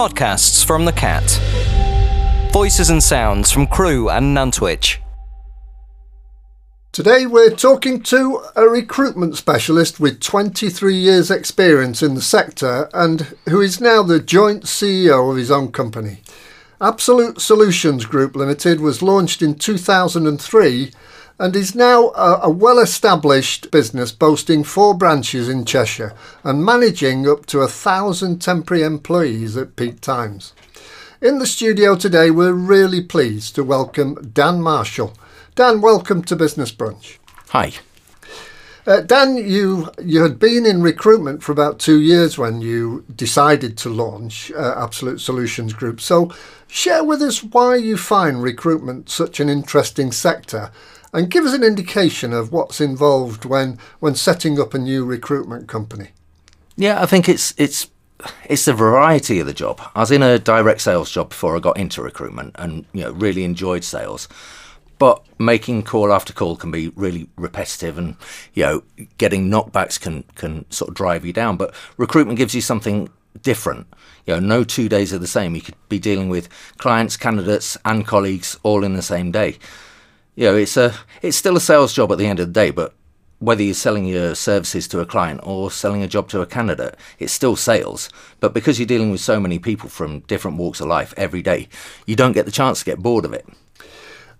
Podcasts 0.00 0.64
from 0.64 0.86
the 0.86 0.92
Cat. 0.92 1.28
Voices 2.54 2.88
and 2.88 3.02
sounds 3.02 3.52
from 3.52 3.66
Crewe 3.66 4.08
and 4.08 4.34
Nantwich. 4.34 4.96
Today 6.90 7.26
we're 7.26 7.50
talking 7.50 8.02
to 8.04 8.42
a 8.56 8.66
recruitment 8.66 9.36
specialist 9.36 10.00
with 10.00 10.18
23 10.18 10.94
years' 10.94 11.30
experience 11.30 12.02
in 12.02 12.14
the 12.14 12.22
sector 12.22 12.88
and 12.94 13.36
who 13.50 13.60
is 13.60 13.78
now 13.78 14.02
the 14.02 14.20
joint 14.20 14.62
CEO 14.62 15.30
of 15.30 15.36
his 15.36 15.50
own 15.50 15.70
company. 15.70 16.22
Absolute 16.80 17.38
Solutions 17.38 18.06
Group 18.06 18.34
Limited 18.34 18.80
was 18.80 19.02
launched 19.02 19.42
in 19.42 19.54
2003 19.54 20.92
and 21.40 21.56
is 21.56 21.74
now 21.74 22.10
a, 22.10 22.40
a 22.42 22.50
well 22.50 22.78
established 22.78 23.70
business 23.70 24.12
boasting 24.12 24.62
four 24.62 24.92
branches 24.94 25.48
in 25.48 25.64
Cheshire 25.64 26.12
and 26.44 26.62
managing 26.62 27.26
up 27.26 27.46
to 27.46 27.60
a 27.60 27.66
thousand 27.66 28.40
temporary 28.40 28.82
employees 28.82 29.56
at 29.56 29.74
peak 29.74 30.02
times. 30.02 30.52
In 31.22 31.38
the 31.38 31.46
studio 31.46 31.96
today, 31.96 32.30
we're 32.30 32.52
really 32.52 33.02
pleased 33.02 33.54
to 33.54 33.64
welcome 33.64 34.30
Dan 34.34 34.60
Marshall. 34.60 35.14
Dan, 35.54 35.80
welcome 35.80 36.22
to 36.24 36.36
Business 36.36 36.72
Brunch. 36.72 37.16
Hi. 37.48 37.72
Uh, 38.86 39.00
Dan, 39.00 39.36
you 39.36 39.90
you 40.02 40.22
had 40.22 40.38
been 40.38 40.66
in 40.66 40.82
recruitment 40.82 41.42
for 41.42 41.52
about 41.52 41.78
two 41.78 42.00
years 42.00 42.36
when 42.36 42.60
you 42.60 43.04
decided 43.14 43.78
to 43.78 43.88
launch 43.88 44.52
uh, 44.52 44.74
Absolute 44.76 45.22
Solutions 45.22 45.72
Group. 45.72 46.02
So, 46.02 46.32
share 46.66 47.04
with 47.04 47.22
us 47.22 47.42
why 47.42 47.76
you 47.76 47.96
find 47.96 48.42
recruitment 48.42 49.08
such 49.08 49.40
an 49.40 49.48
interesting 49.48 50.12
sector, 50.12 50.70
and 51.12 51.30
give 51.30 51.44
us 51.44 51.54
an 51.54 51.62
indication 51.62 52.32
of 52.32 52.52
what's 52.52 52.80
involved 52.80 53.44
when 53.44 53.78
when 53.98 54.14
setting 54.14 54.60
up 54.60 54.74
a 54.74 54.78
new 54.78 55.04
recruitment 55.04 55.68
company. 55.68 56.10
Yeah, 56.76 57.02
I 57.02 57.06
think 57.06 57.28
it's 57.28 57.54
it's 57.56 57.88
it's 58.44 58.64
the 58.64 58.72
variety 58.72 59.40
of 59.40 59.46
the 59.46 59.54
job. 59.54 59.80
I 59.94 60.00
was 60.00 60.10
in 60.10 60.22
a 60.22 60.38
direct 60.38 60.80
sales 60.80 61.10
job 61.10 61.30
before 61.30 61.56
I 61.56 61.60
got 61.60 61.76
into 61.76 62.02
recruitment, 62.02 62.54
and 62.58 62.84
you 62.92 63.02
know 63.02 63.12
really 63.12 63.44
enjoyed 63.44 63.84
sales. 63.84 64.28
But 64.98 65.24
making 65.38 65.84
call 65.84 66.12
after 66.12 66.34
call 66.34 66.56
can 66.56 66.70
be 66.70 66.88
really 66.90 67.26
repetitive 67.36 67.96
and 67.96 68.16
you 68.52 68.64
know 68.64 68.82
getting 69.18 69.50
knockbacks 69.50 69.98
can 69.98 70.24
can 70.34 70.70
sort 70.70 70.90
of 70.90 70.94
drive 70.94 71.24
you 71.24 71.32
down. 71.32 71.56
But 71.56 71.74
recruitment 71.96 72.38
gives 72.38 72.54
you 72.54 72.60
something 72.60 73.08
different. 73.42 73.86
You 74.26 74.34
know 74.34 74.40
no 74.40 74.64
two 74.64 74.88
days 74.88 75.12
are 75.12 75.18
the 75.18 75.26
same. 75.26 75.54
You 75.54 75.62
could 75.62 75.76
be 75.88 75.98
dealing 75.98 76.28
with 76.28 76.48
clients 76.76 77.16
candidates 77.16 77.76
and 77.84 78.06
colleagues 78.06 78.58
all 78.62 78.84
in 78.84 78.94
the 78.94 79.02
same 79.02 79.32
day 79.32 79.58
you 80.40 80.46
know 80.46 80.56
it's 80.56 80.78
a 80.78 80.94
it's 81.20 81.36
still 81.36 81.54
a 81.54 81.60
sales 81.60 81.92
job 81.92 82.10
at 82.10 82.16
the 82.16 82.26
end 82.26 82.40
of 82.40 82.46
the 82.46 82.52
day 82.52 82.70
but 82.70 82.94
whether 83.40 83.62
you're 83.62 83.74
selling 83.74 84.06
your 84.06 84.34
services 84.34 84.88
to 84.88 85.00
a 85.00 85.06
client 85.06 85.40
or 85.42 85.70
selling 85.70 86.02
a 86.02 86.06
job 86.06 86.28
to 86.28 86.42
a 86.42 86.46
candidate, 86.46 86.94
it's 87.18 87.32
still 87.32 87.56
sales. 87.56 88.10
But 88.38 88.52
because 88.52 88.78
you're 88.78 88.84
dealing 88.84 89.10
with 89.10 89.22
so 89.22 89.40
many 89.40 89.58
people 89.58 89.88
from 89.88 90.20
different 90.20 90.58
walks 90.58 90.78
of 90.78 90.88
life 90.88 91.14
every 91.16 91.40
day, 91.40 91.70
you 92.04 92.16
don't 92.16 92.32
get 92.32 92.44
the 92.44 92.52
chance 92.52 92.80
to 92.80 92.84
get 92.84 92.98
bored 92.98 93.24
of 93.24 93.32
it. 93.32 93.48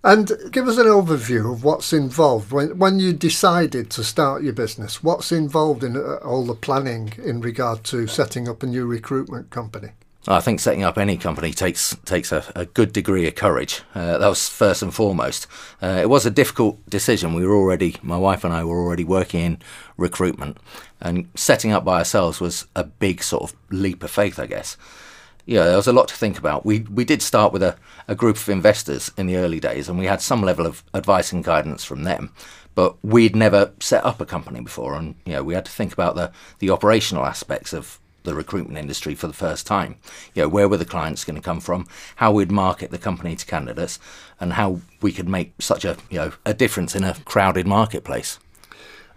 And 0.05 0.31
give 0.51 0.69
us 0.69 0.77
an 0.77 0.84
overview 0.84 1.51
of 1.51 1.65
what's 1.65 1.95
involved 1.95 2.53
when, 2.53 2.78
when 2.78 3.01
you 3.01 3.15
decided 3.15 3.89
to 3.93 4.05
start 4.05 4.43
your 4.43 4.53
business. 4.53 5.03
What's 5.03 5.33
involved 5.33 5.83
in 5.83 5.97
uh, 5.97 6.17
all 6.17 6.45
the 6.45 6.55
planning 6.55 7.15
in 7.25 7.41
regard 7.41 7.84
to 7.84 8.06
setting 8.06 8.51
up 8.51 8.62
a 8.62 8.67
new 8.67 8.84
recruitment 8.84 9.48
company? 9.48 9.93
I 10.29 10.41
think 10.41 10.61
setting 10.61 10.83
up 10.83 10.99
any 10.99 11.17
company 11.17 11.53
takes 11.53 11.97
takes 12.05 12.31
a, 12.31 12.45
a 12.55 12.67
good 12.67 12.93
degree 12.93 13.27
of 13.27 13.35
courage. 13.35 13.83
Uh, 13.95 14.19
that 14.19 14.29
was 14.29 14.49
first 14.49 14.83
and 14.83 14.93
foremost. 14.93 15.47
Uh, 15.83 15.99
it 16.03 16.11
was 16.11 16.27
a 16.27 16.31
difficult 16.31 16.79
decision. 16.91 17.33
We 17.33 17.47
were 17.47 17.57
already, 17.57 17.97
my 18.03 18.19
wife 18.19 18.45
and 18.45 18.53
I 18.53 18.65
were 18.65 18.79
already 18.79 19.05
working 19.05 19.41
in 19.41 19.59
recruitment, 19.97 20.59
and 21.01 21.31
setting 21.35 21.73
up 21.73 21.85
by 21.85 21.99
ourselves 21.99 22.41
was 22.41 22.67
a 22.77 22.85
big 22.85 23.23
sort 23.23 23.45
of 23.45 23.57
leap 23.71 24.03
of 24.03 24.11
faith, 24.11 24.39
I 24.39 24.47
guess 24.47 24.77
yeah, 25.47 25.65
there 25.65 25.77
was 25.77 25.89
a 25.89 25.93
lot 25.93 26.07
to 26.09 26.15
think 26.15 26.39
about. 26.39 26.65
We 26.65 26.81
we 26.81 27.05
did 27.05 27.23
start 27.23 27.53
with 27.53 27.62
a, 27.62 27.77
a 28.07 28.15
group 28.15 28.37
of 28.37 28.49
investors 28.49 29.11
in 29.17 29.27
the 29.27 29.37
early 29.37 29.59
days, 29.59 29.89
and 29.89 29.99
we 29.99 30.07
had 30.07 30.21
some 30.21 30.43
level 30.43 30.65
of 30.65 30.84
advice 30.95 31.33
and 31.33 31.43
guidance 31.43 31.84
from 31.84 32.05
them. 32.05 32.33
But 32.77 32.97
we'd 33.05 33.34
never 33.34 33.73
set 33.81 34.05
up 34.05 34.21
a 34.21 34.27
company 34.27 34.61
before, 34.61 34.94
and 34.94 35.17
you 35.25 35.33
know 35.33 35.43
we 35.43 35.55
had 35.55 35.65
to 35.65 35.73
think 35.73 35.93
about 35.93 36.15
the 36.15 36.31
the 36.61 36.71
operational 36.71 37.27
aspects 37.27 37.73
of 37.73 37.99
the 38.25 38.34
recruitment 38.34 38.78
industry 38.78 39.14
for 39.14 39.26
the 39.26 39.32
first 39.32 39.66
time. 39.66 39.97
You 40.34 40.42
know, 40.42 40.48
where 40.48 40.69
were 40.69 40.76
the 40.76 40.84
clients 40.84 41.25
going 41.25 41.36
to 41.36 41.42
come 41.42 41.60
from? 41.60 41.86
How 42.16 42.32
we'd 42.32 42.53
market 42.53 42.91
the 42.91 42.98
company 42.98 43.36
to 43.36 43.47
candidates, 43.47 43.98
and 44.38 44.54
how 44.54 44.81
we 45.00 45.12
could 45.12 45.28
make 45.28 45.53
such 45.58 45.84
a 45.84 45.97
you 46.10 46.19
know 46.19 46.32
a 46.44 46.54
difference 46.54 46.94
in 46.94 47.04
a 47.04 47.14
crowded 47.25 47.66
marketplace. 47.66 48.38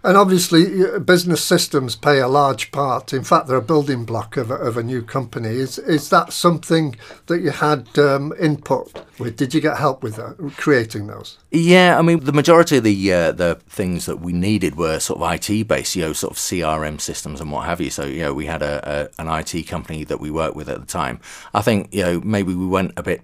And 0.04 0.18
obviously, 0.18 1.00
business 1.00 1.42
systems 1.42 1.96
play 1.96 2.18
a 2.18 2.28
large 2.28 2.70
part. 2.72 3.14
In 3.14 3.24
fact, 3.24 3.46
they're 3.46 3.56
a 3.56 3.62
building 3.62 4.04
block 4.04 4.36
of 4.36 4.50
a, 4.50 4.54
of 4.54 4.76
a 4.76 4.82
new 4.82 5.00
company. 5.00 5.48
Is 5.48 5.78
is 5.78 6.10
that 6.10 6.34
something 6.34 6.96
that 7.26 7.40
you 7.40 7.50
had 7.50 7.98
um, 7.98 8.34
input 8.38 8.92
with? 9.18 9.38
Did 9.38 9.54
you 9.54 9.62
get 9.62 9.78
help 9.78 10.02
with 10.02 10.16
that, 10.16 10.36
creating 10.58 11.06
those? 11.06 11.38
Yeah, 11.50 11.98
I 11.98 12.02
mean, 12.02 12.20
the 12.20 12.34
majority 12.34 12.76
of 12.76 12.84
the 12.84 13.12
uh, 13.14 13.32
the 13.32 13.54
things 13.66 14.04
that 14.04 14.20
we 14.20 14.34
needed 14.34 14.76
were 14.76 14.98
sort 14.98 15.22
of 15.22 15.32
IT 15.32 15.68
based, 15.68 15.96
you 15.96 16.02
know, 16.02 16.12
sort 16.12 16.32
of 16.32 16.36
CRM 16.36 17.00
systems 17.00 17.40
and 17.40 17.50
what 17.50 17.64
have 17.64 17.80
you. 17.80 17.88
So, 17.88 18.04
you 18.04 18.24
know, 18.24 18.34
we 18.34 18.44
had 18.44 18.60
a, 18.60 19.08
a 19.18 19.22
an 19.22 19.28
IT 19.28 19.62
company 19.68 20.04
that 20.04 20.20
we 20.20 20.30
worked 20.30 20.54
with 20.54 20.68
at 20.68 20.80
the 20.80 20.86
time. 20.86 21.18
I 21.54 21.62
think, 21.62 21.88
you 21.94 22.02
know, 22.02 22.20
maybe 22.20 22.54
we 22.54 22.66
went 22.66 22.92
a 22.98 23.02
bit 23.02 23.22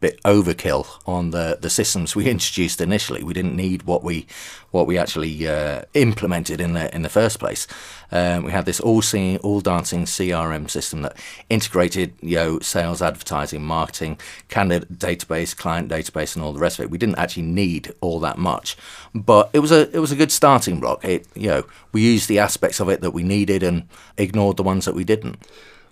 bit 0.00 0.20
overkill 0.24 0.86
on 1.06 1.30
the, 1.30 1.58
the 1.60 1.70
systems 1.70 2.14
we 2.16 2.26
introduced 2.36 2.80
initially. 2.80 3.22
We 3.22 3.34
didn't 3.34 3.54
need 3.54 3.82
what 3.82 4.02
we 4.02 4.26
what 4.70 4.86
we 4.86 4.96
actually 4.96 5.46
uh, 5.46 5.82
implemented 5.92 6.21
in 6.24 6.72
the 6.74 6.94
in 6.94 7.02
the 7.02 7.08
first 7.08 7.38
place. 7.38 7.66
Um, 8.10 8.44
we 8.44 8.52
had 8.52 8.66
this 8.66 8.80
all 8.80 9.02
singing, 9.02 9.38
all 9.38 9.60
dancing 9.60 10.04
CRM 10.04 10.68
system 10.68 11.02
that 11.02 11.16
integrated 11.48 12.14
you 12.20 12.36
know 12.36 12.58
sales, 12.60 13.02
advertising, 13.02 13.62
marketing, 13.62 14.18
candidate 14.48 14.98
database, 14.98 15.56
client 15.56 15.88
database, 15.88 16.34
and 16.34 16.44
all 16.44 16.52
the 16.52 16.60
rest 16.60 16.78
of 16.78 16.84
it. 16.84 16.90
We 16.90 16.98
didn't 16.98 17.18
actually 17.18 17.44
need 17.44 17.92
all 18.00 18.20
that 18.20 18.38
much, 18.38 18.76
but 19.14 19.50
it 19.52 19.60
was 19.60 19.72
a 19.72 19.90
it 19.94 20.00
was 20.00 20.12
a 20.12 20.16
good 20.16 20.32
starting 20.32 20.80
block. 20.80 21.04
It 21.04 21.26
you 21.34 21.48
know 21.48 21.64
we 21.92 22.02
used 22.02 22.28
the 22.28 22.38
aspects 22.38 22.80
of 22.80 22.88
it 22.88 23.00
that 23.00 23.12
we 23.12 23.22
needed 23.22 23.62
and 23.62 23.88
ignored 24.16 24.56
the 24.56 24.62
ones 24.62 24.84
that 24.84 24.94
we 24.94 25.04
didn't. 25.04 25.38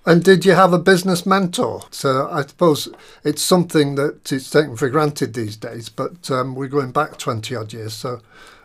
And 0.06 0.24
did 0.24 0.46
you 0.46 0.52
have 0.52 0.72
a 0.72 0.78
business 0.78 1.26
mentor? 1.26 1.82
So 1.90 2.28
I 2.30 2.42
suppose 2.42 2.88
it's 3.22 3.42
something 3.42 3.96
that 3.96 4.32
is 4.32 4.48
taken 4.48 4.76
for 4.76 4.88
granted 4.88 5.34
these 5.34 5.56
days, 5.56 5.88
but 5.90 6.30
um, 6.30 6.54
we're 6.54 6.69
going 6.69 6.90
back 6.90 7.19
20 7.19 7.54
odd 7.54 7.72
years. 7.72 7.92
So, 7.92 8.20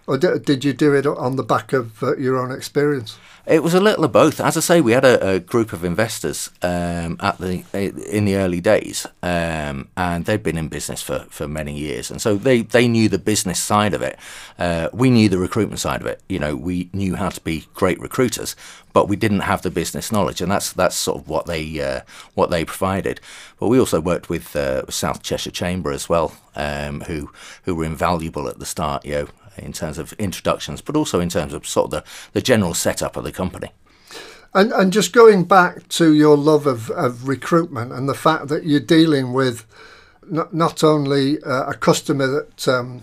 or 0.08 0.18
did 0.18 0.64
you 0.64 0.74
do 0.74 0.94
it 0.94 1.06
on 1.06 1.36
the 1.36 1.44
back 1.44 1.74
of 1.74 2.02
uh, 2.04 2.16
your 2.18 2.38
own 2.38 2.52
experience? 2.52 3.18
It 3.48 3.62
was 3.62 3.76
a 3.76 3.80
little 3.80 4.04
of 4.04 4.12
both. 4.12 4.42
As 4.42 4.58
I 4.58 4.60
say, 4.60 4.82
we 4.82 4.94
had 4.94 5.06
a, 5.06 5.36
a 5.36 5.40
group 5.40 5.72
of 5.72 5.84
investors 5.84 6.50
um, 6.64 7.18
at 7.20 7.38
the 7.38 7.64
in 7.74 8.26
the 8.26 8.38
early 8.38 8.60
days, 8.60 9.06
um, 9.22 9.88
and 9.96 10.26
they'd 10.26 10.42
been 10.42 10.58
in 10.58 10.68
business 10.68 11.04
for, 11.04 11.28
for 11.30 11.48
many 11.48 11.78
years, 11.78 12.10
and 12.10 12.20
so 12.20 12.38
they, 12.38 12.64
they 12.64 12.88
knew 12.88 13.08
the 13.08 13.20
business 13.20 13.60
side 13.60 13.94
of 13.94 14.02
it. 14.02 14.18
Uh, 14.58 14.90
we 14.94 15.12
knew 15.12 15.30
the 15.30 15.38
recruitment 15.38 15.80
side 15.80 16.02
of 16.02 16.08
it. 16.08 16.22
You 16.28 16.40
know, 16.40 16.56
we 16.56 16.90
knew 16.92 17.16
how 17.16 17.30
to 17.30 17.42
be 17.42 17.68
great 17.76 18.00
recruiters, 18.00 18.56
but 18.94 19.08
we 19.08 19.16
didn't 19.16 19.42
have 19.42 19.62
the 19.62 19.70
business 19.70 20.12
knowledge, 20.12 20.42
and 20.42 20.52
that's 20.52 20.74
that's 20.74 20.96
sort 20.96 21.20
of 21.20 21.30
what 21.30 21.46
they 21.46 21.80
uh, 21.80 22.02
what 22.34 22.50
they 22.50 22.66
provided. 22.66 23.22
But 23.60 23.68
we 23.68 23.80
also 23.80 24.02
worked 24.02 24.28
with 24.28 24.56
uh, 24.56 24.90
South 24.90 25.22
Cheshire 25.22 25.52
Chamber 25.52 25.92
as 25.92 26.10
well, 26.10 26.36
um, 26.56 27.02
who 27.02 27.30
who 27.66 27.76
were 27.76 27.86
invaluable 27.86 28.48
at 28.48 28.58
the 28.58 28.66
start. 28.66 29.06
You 29.06 29.14
know, 29.14 29.28
in 29.58 29.74
terms 29.74 29.98
of 29.98 30.14
introductions, 30.14 30.82
but 30.82 30.96
also 30.96 31.20
in 31.20 31.30
terms 31.30 31.54
of 31.54 31.68
sort 31.68 31.86
of 31.86 31.92
the, 31.92 32.04
the 32.34 32.42
general 32.42 32.74
setup 32.74 33.16
of 33.16 33.24
the 33.24 33.32
company. 33.32 33.72
And, 34.54 34.72
and 34.72 34.94
just 34.94 35.12
going 35.12 35.44
back 35.44 35.90
to 35.90 36.14
your 36.14 36.38
love 36.38 36.66
of, 36.66 36.90
of 36.92 37.28
recruitment 37.28 37.92
and 37.92 38.08
the 38.08 38.14
fact 38.14 38.48
that 38.48 38.66
you're 38.66 38.80
dealing 38.80 39.34
with 39.34 39.66
not, 40.30 40.54
not 40.54 40.84
only 40.84 41.42
uh, 41.44 41.72
a 41.72 41.74
customer 41.74 42.28
that 42.28 42.68
um, 42.68 43.02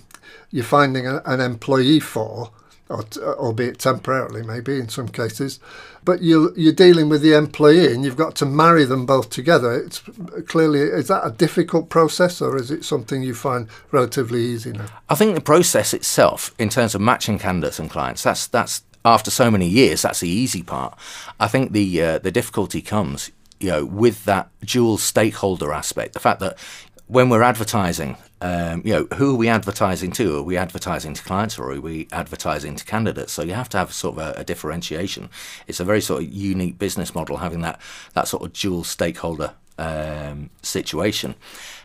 you're 0.50 0.64
finding 0.64 1.06
a, 1.06 1.22
an 1.26 1.40
employee 1.40 2.00
for, 2.00 2.50
or 2.92 3.02
t- 3.04 3.20
albeit 3.20 3.78
temporarily, 3.78 4.42
maybe 4.42 4.78
in 4.78 4.88
some 4.88 5.08
cases. 5.08 5.58
But 6.04 6.20
you 6.20 6.52
you're 6.56 6.72
dealing 6.72 7.08
with 7.08 7.22
the 7.22 7.34
employee, 7.34 7.92
and 7.92 8.04
you've 8.04 8.16
got 8.16 8.34
to 8.36 8.46
marry 8.46 8.84
them 8.84 9.06
both 9.06 9.30
together. 9.30 9.72
It's 9.72 10.02
clearly 10.46 10.80
is 10.80 11.08
that 11.08 11.26
a 11.26 11.30
difficult 11.30 11.88
process, 11.88 12.40
or 12.40 12.56
is 12.56 12.70
it 12.70 12.84
something 12.84 13.22
you 13.22 13.34
find 13.34 13.68
relatively 13.90 14.40
easy 14.40 14.72
now? 14.72 14.86
I 15.08 15.14
think 15.14 15.34
the 15.34 15.40
process 15.40 15.94
itself, 15.94 16.54
in 16.58 16.68
terms 16.68 16.94
of 16.94 17.00
matching 17.00 17.38
candidates 17.38 17.78
and 17.78 17.90
clients, 17.90 18.22
that's 18.22 18.46
that's 18.46 18.82
after 19.04 19.30
so 19.30 19.50
many 19.50 19.66
years, 19.66 20.02
that's 20.02 20.20
the 20.20 20.28
easy 20.28 20.62
part. 20.62 20.96
I 21.40 21.48
think 21.48 21.72
the 21.72 22.02
uh, 22.02 22.18
the 22.18 22.30
difficulty 22.30 22.82
comes, 22.82 23.30
you 23.60 23.70
know, 23.70 23.84
with 23.84 24.24
that 24.24 24.50
dual 24.64 24.98
stakeholder 24.98 25.72
aspect. 25.72 26.14
The 26.14 26.20
fact 26.20 26.40
that 26.40 26.58
when 27.06 27.28
we're 27.28 27.42
advertising 27.42 28.16
um, 28.42 28.82
you 28.84 28.92
know, 28.92 29.06
who 29.16 29.34
are 29.34 29.38
we 29.38 29.48
advertising 29.48 30.10
to? 30.12 30.38
Are 30.38 30.42
we 30.42 30.56
advertising 30.56 31.14
to 31.14 31.22
clients 31.22 31.60
or 31.60 31.70
are 31.70 31.80
we 31.80 32.08
advertising 32.10 32.74
to 32.74 32.84
candidates? 32.84 33.32
So 33.32 33.42
you 33.42 33.54
have 33.54 33.68
to 33.68 33.78
have 33.78 33.92
sort 33.92 34.18
of 34.18 34.36
a, 34.36 34.40
a, 34.40 34.44
differentiation. 34.44 35.30
It's 35.68 35.78
a 35.78 35.84
very 35.84 36.00
sort 36.00 36.24
of 36.24 36.32
unique 36.32 36.76
business 36.76 37.14
model 37.14 37.36
having 37.36 37.60
that 37.60 37.80
that 38.14 38.26
sort 38.26 38.42
of 38.42 38.52
dual 38.52 38.82
stakeholder 38.82 39.54
um, 39.78 40.50
situation. 40.60 41.36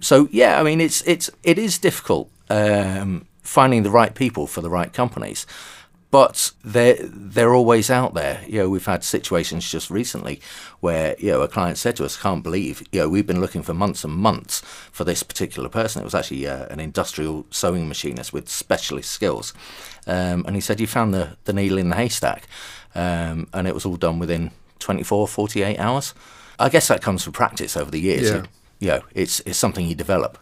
So 0.01 0.29
yeah, 0.31 0.59
I 0.59 0.63
mean, 0.63 0.81
it's 0.81 1.03
it's 1.03 1.29
it 1.43 1.59
is 1.59 1.77
difficult 1.77 2.31
um, 2.49 3.27
finding 3.43 3.83
the 3.83 3.91
right 3.91 4.15
people 4.15 4.47
for 4.47 4.61
the 4.61 4.69
right 4.69 4.91
companies. 4.91 5.45
But 6.09 6.51
they're 6.63 6.97
they're 7.01 7.53
always 7.53 7.89
out 7.89 8.13
there. 8.13 8.41
You 8.47 8.59
know, 8.59 8.69
we've 8.69 8.85
had 8.85 9.03
situations 9.03 9.69
just 9.69 9.89
recently 9.89 10.39
where 10.79 11.15
you 11.19 11.31
know 11.31 11.41
a 11.41 11.47
client 11.47 11.77
said 11.77 11.95
to 11.97 12.05
us, 12.05 12.17
"Can't 12.17 12.43
believe 12.43 12.81
you 12.91 13.01
know 13.01 13.09
we've 13.09 13.27
been 13.27 13.41
looking 13.41 13.61
for 13.61 13.73
months 13.73 14.03
and 14.03 14.13
months 14.13 14.61
for 14.91 15.03
this 15.03 15.23
particular 15.23 15.69
person." 15.69 16.01
It 16.01 16.05
was 16.05 16.15
actually 16.15 16.47
uh, 16.47 16.65
an 16.67 16.79
industrial 16.79 17.45
sewing 17.49 17.87
machinist 17.87 18.31
with 18.31 18.47
specialist 18.49 19.11
skills, 19.11 19.53
um, 20.05 20.45
and 20.45 20.55
he 20.55 20.61
said, 20.61 20.79
"You 20.79 20.87
found 20.87 21.13
the 21.13 21.37
the 21.43 21.53
needle 21.53 21.77
in 21.77 21.89
the 21.89 21.95
haystack," 21.95 22.47
um, 22.95 23.47
and 23.53 23.67
it 23.67 23.73
was 23.73 23.85
all 23.85 23.97
done 23.97 24.19
within 24.19 24.51
24, 24.79 25.27
48 25.27 25.77
hours. 25.77 26.13
I 26.59 26.69
guess 26.69 26.87
that 26.87 27.01
comes 27.01 27.23
from 27.23 27.33
practice 27.33 27.75
over 27.75 27.91
the 27.91 27.99
years. 27.99 28.29
Yeah. 28.29 28.35
You, 28.35 28.43
you 28.79 28.87
know, 28.87 29.01
it's 29.13 29.41
it's 29.41 29.57
something 29.57 29.85
you 29.85 29.95
develop. 29.95 30.37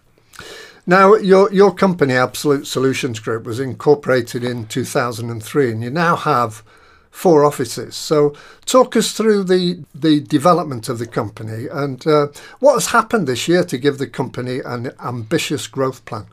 Now, 0.87 1.15
your 1.15 1.51
your 1.51 1.73
company, 1.73 2.13
Absolute 2.13 2.67
Solutions 2.67 3.19
Group, 3.19 3.45
was 3.45 3.59
incorporated 3.59 4.43
in 4.43 4.67
2003, 4.67 5.71
and 5.71 5.83
you 5.83 5.89
now 5.89 6.15
have 6.15 6.63
four 7.09 7.43
offices. 7.43 7.95
So, 7.95 8.35
talk 8.65 8.95
us 8.95 9.13
through 9.13 9.45
the 9.45 9.83
the 9.95 10.19
development 10.19 10.87
of 10.87 10.99
the 10.99 11.07
company 11.07 11.67
and 11.71 12.05
uh, 12.05 12.27
what 12.59 12.73
has 12.73 12.87
happened 12.87 13.25
this 13.25 13.47
year 13.47 13.63
to 13.63 13.77
give 13.79 13.97
the 13.97 14.07
company 14.07 14.59
an 14.59 14.91
ambitious 14.99 15.65
growth 15.65 16.05
plan. 16.05 16.27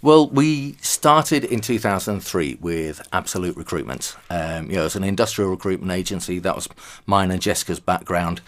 Well, 0.00 0.28
we 0.28 0.72
started 0.80 1.44
in 1.44 1.60
2003 1.60 2.58
with 2.60 3.00
Absolute 3.12 3.56
Recruitment. 3.56 4.16
Um, 4.30 4.68
you 4.68 4.76
know, 4.76 4.84
as 4.84 4.96
an 4.96 5.04
industrial 5.04 5.50
recruitment 5.50 5.92
agency, 5.92 6.40
that 6.40 6.56
was 6.56 6.68
mine 7.06 7.30
and 7.30 7.40
Jessica's 7.40 7.80
background, 7.80 8.40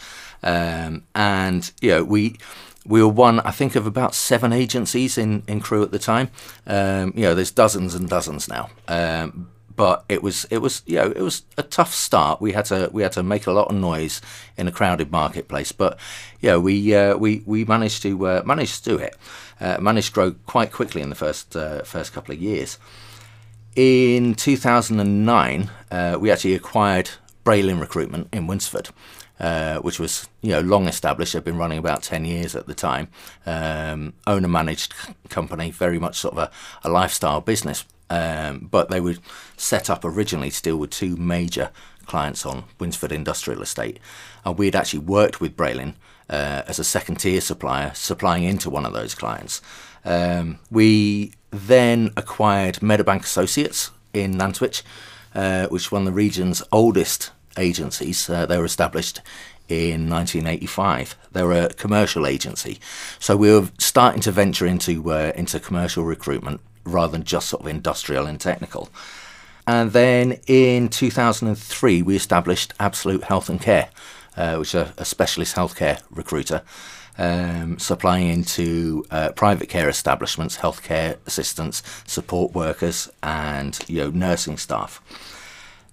um, 0.44 1.02
and 1.14 1.72
you 1.80 1.90
know, 1.90 2.04
we 2.04 2.38
we 2.86 3.02
were 3.02 3.08
one, 3.08 3.40
I 3.40 3.50
think, 3.50 3.76
of 3.76 3.86
about 3.86 4.14
seven 4.14 4.52
agencies 4.52 5.16
in, 5.16 5.42
in 5.46 5.60
Crewe 5.60 5.82
at 5.82 5.90
the 5.90 5.98
time. 5.98 6.30
Um, 6.66 7.12
you 7.16 7.22
know, 7.22 7.34
there's 7.34 7.50
dozens 7.50 7.94
and 7.94 8.08
dozens 8.08 8.48
now. 8.48 8.70
Um, 8.88 9.50
but 9.76 10.04
it 10.08 10.22
was 10.22 10.44
it 10.50 10.58
was 10.58 10.82
you 10.86 10.96
know 10.96 11.10
it 11.10 11.20
was 11.20 11.42
a 11.58 11.62
tough 11.62 11.92
start. 11.92 12.40
We 12.40 12.52
had 12.52 12.66
to 12.66 12.90
we 12.92 13.02
had 13.02 13.12
to 13.12 13.22
make 13.22 13.46
a 13.46 13.52
lot 13.52 13.68
of 13.68 13.76
noise 13.76 14.20
in 14.56 14.68
a 14.68 14.72
crowded 14.72 15.10
marketplace, 15.10 15.72
but 15.72 15.98
you 16.40 16.50
know 16.50 16.60
we 16.60 16.94
uh, 16.94 17.16
we 17.16 17.42
we 17.44 17.64
managed 17.64 18.02
to 18.02 18.26
uh, 18.26 18.42
managed 18.44 18.84
to 18.84 18.90
do 18.90 18.98
it. 18.98 19.16
Uh, 19.60 19.78
managed 19.80 20.08
to 20.08 20.12
grow 20.14 20.32
quite 20.46 20.72
quickly 20.72 21.00
in 21.00 21.08
the 21.08 21.14
first 21.14 21.56
uh, 21.56 21.82
first 21.82 22.12
couple 22.12 22.34
of 22.34 22.40
years. 22.40 22.78
In 23.76 24.34
2009, 24.34 25.70
uh, 25.90 26.16
we 26.20 26.30
actually 26.30 26.54
acquired 26.54 27.10
Braylin 27.44 27.80
Recruitment 27.80 28.28
in 28.32 28.46
Winsford, 28.46 28.90
uh, 29.40 29.78
which 29.78 29.98
was 29.98 30.28
you 30.42 30.50
know 30.50 30.60
long 30.60 30.86
established. 30.86 31.32
They've 31.32 31.44
been 31.44 31.58
running 31.58 31.78
about 31.78 32.02
ten 32.02 32.24
years 32.24 32.54
at 32.54 32.66
the 32.66 32.74
time. 32.74 33.08
Um, 33.46 34.14
owner 34.26 34.48
managed 34.48 34.94
company, 35.28 35.70
very 35.70 35.98
much 35.98 36.16
sort 36.16 36.34
of 36.34 36.38
a, 36.38 36.50
a 36.88 36.90
lifestyle 36.90 37.40
business. 37.40 37.84
Um, 38.10 38.68
but 38.70 38.90
they 38.90 39.00
were 39.00 39.16
set 39.56 39.88
up 39.88 40.04
originally 40.04 40.50
to 40.50 40.62
deal 40.62 40.76
with 40.76 40.90
two 40.90 41.16
major 41.16 41.70
clients 42.06 42.44
on 42.44 42.64
Winsford 42.78 43.12
Industrial 43.12 43.62
Estate, 43.62 43.98
and 44.44 44.58
we 44.58 44.66
had 44.66 44.76
actually 44.76 45.00
worked 45.00 45.40
with 45.40 45.56
Braylin 45.56 45.94
uh, 46.28 46.62
as 46.66 46.78
a 46.78 46.84
second 46.84 47.16
tier 47.16 47.40
supplier, 47.40 47.92
supplying 47.94 48.44
into 48.44 48.70
one 48.70 48.86
of 48.86 48.92
those 48.92 49.14
clients. 49.14 49.60
Um, 50.04 50.58
we 50.70 51.32
then 51.50 52.10
acquired 52.16 52.76
Meadowbank 52.76 53.22
Associates 53.22 53.90
in 54.12 54.36
Nantwich, 54.36 54.82
uh, 55.34 55.66
which 55.68 55.84
is 55.84 55.92
one 55.92 56.02
of 56.02 56.06
the 56.06 56.12
region's 56.12 56.62
oldest 56.70 57.30
agencies. 57.58 58.28
Uh, 58.28 58.46
they 58.46 58.58
were 58.58 58.64
established 58.64 59.20
in 59.68 60.08
1985. 60.10 61.16
They 61.32 61.42
were 61.42 61.62
a 61.62 61.74
commercial 61.74 62.26
agency, 62.26 62.78
so 63.18 63.36
we 63.36 63.50
were 63.50 63.68
starting 63.78 64.20
to 64.22 64.32
venture 64.32 64.66
into 64.66 65.10
uh, 65.10 65.32
into 65.34 65.58
commercial 65.60 66.04
recruitment 66.04 66.60
rather 66.84 67.12
than 67.12 67.24
just 67.24 67.48
sort 67.48 67.62
of 67.62 67.68
industrial 67.68 68.26
and 68.26 68.40
technical. 68.40 68.90
And 69.66 69.92
then 69.92 70.40
in 70.46 70.88
2003, 70.88 72.02
we 72.02 72.16
established 72.16 72.74
Absolute 72.78 73.24
Health 73.24 73.48
and 73.48 73.60
Care, 73.60 73.88
uh, 74.36 74.56
which 74.56 74.74
is 74.74 74.74
a, 74.74 74.94
a 74.98 75.04
specialist 75.04 75.56
healthcare 75.56 76.02
recruiter. 76.10 76.62
Um, 77.16 77.78
supplying 77.78 78.26
into 78.26 79.04
uh, 79.08 79.30
private 79.36 79.68
care 79.68 79.88
establishments, 79.88 80.56
healthcare 80.56 81.16
assistants, 81.28 81.84
support 82.08 82.54
workers, 82.54 83.08
and 83.22 83.78
you 83.86 84.00
know 84.00 84.10
nursing 84.10 84.58
staff. 84.58 85.00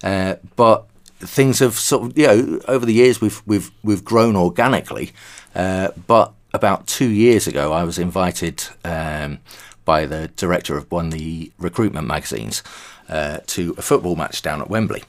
Uh, 0.04 0.38
but 0.56 0.88
things 1.21 1.59
have 1.59 1.75
sort 1.75 2.03
of 2.03 2.18
you 2.18 2.27
know 2.27 2.62
over 2.68 2.85
the 2.85 2.94
years 2.94 3.21
we've 3.21 3.41
we've 3.45 3.71
we've 3.83 4.03
grown 4.03 4.35
organically. 4.35 5.12
Uh, 5.56 5.89
but 6.07 6.33
about 6.53 6.88
two 6.88 7.09
years 7.09 7.47
ago, 7.47 7.71
I 7.71 7.83
was 7.83 7.97
invited 7.97 8.63
um, 8.83 9.39
by 9.85 10.06
the 10.06 10.27
director 10.29 10.77
of 10.77 10.91
one 10.91 11.07
of 11.07 11.13
the 11.13 11.51
recruitment 11.57 12.07
magazines 12.07 12.63
uh, 13.09 13.39
to 13.47 13.73
a 13.77 13.81
football 13.81 14.15
match 14.15 14.41
down 14.41 14.62
at 14.62 14.69
Wembley, 14.69 15.03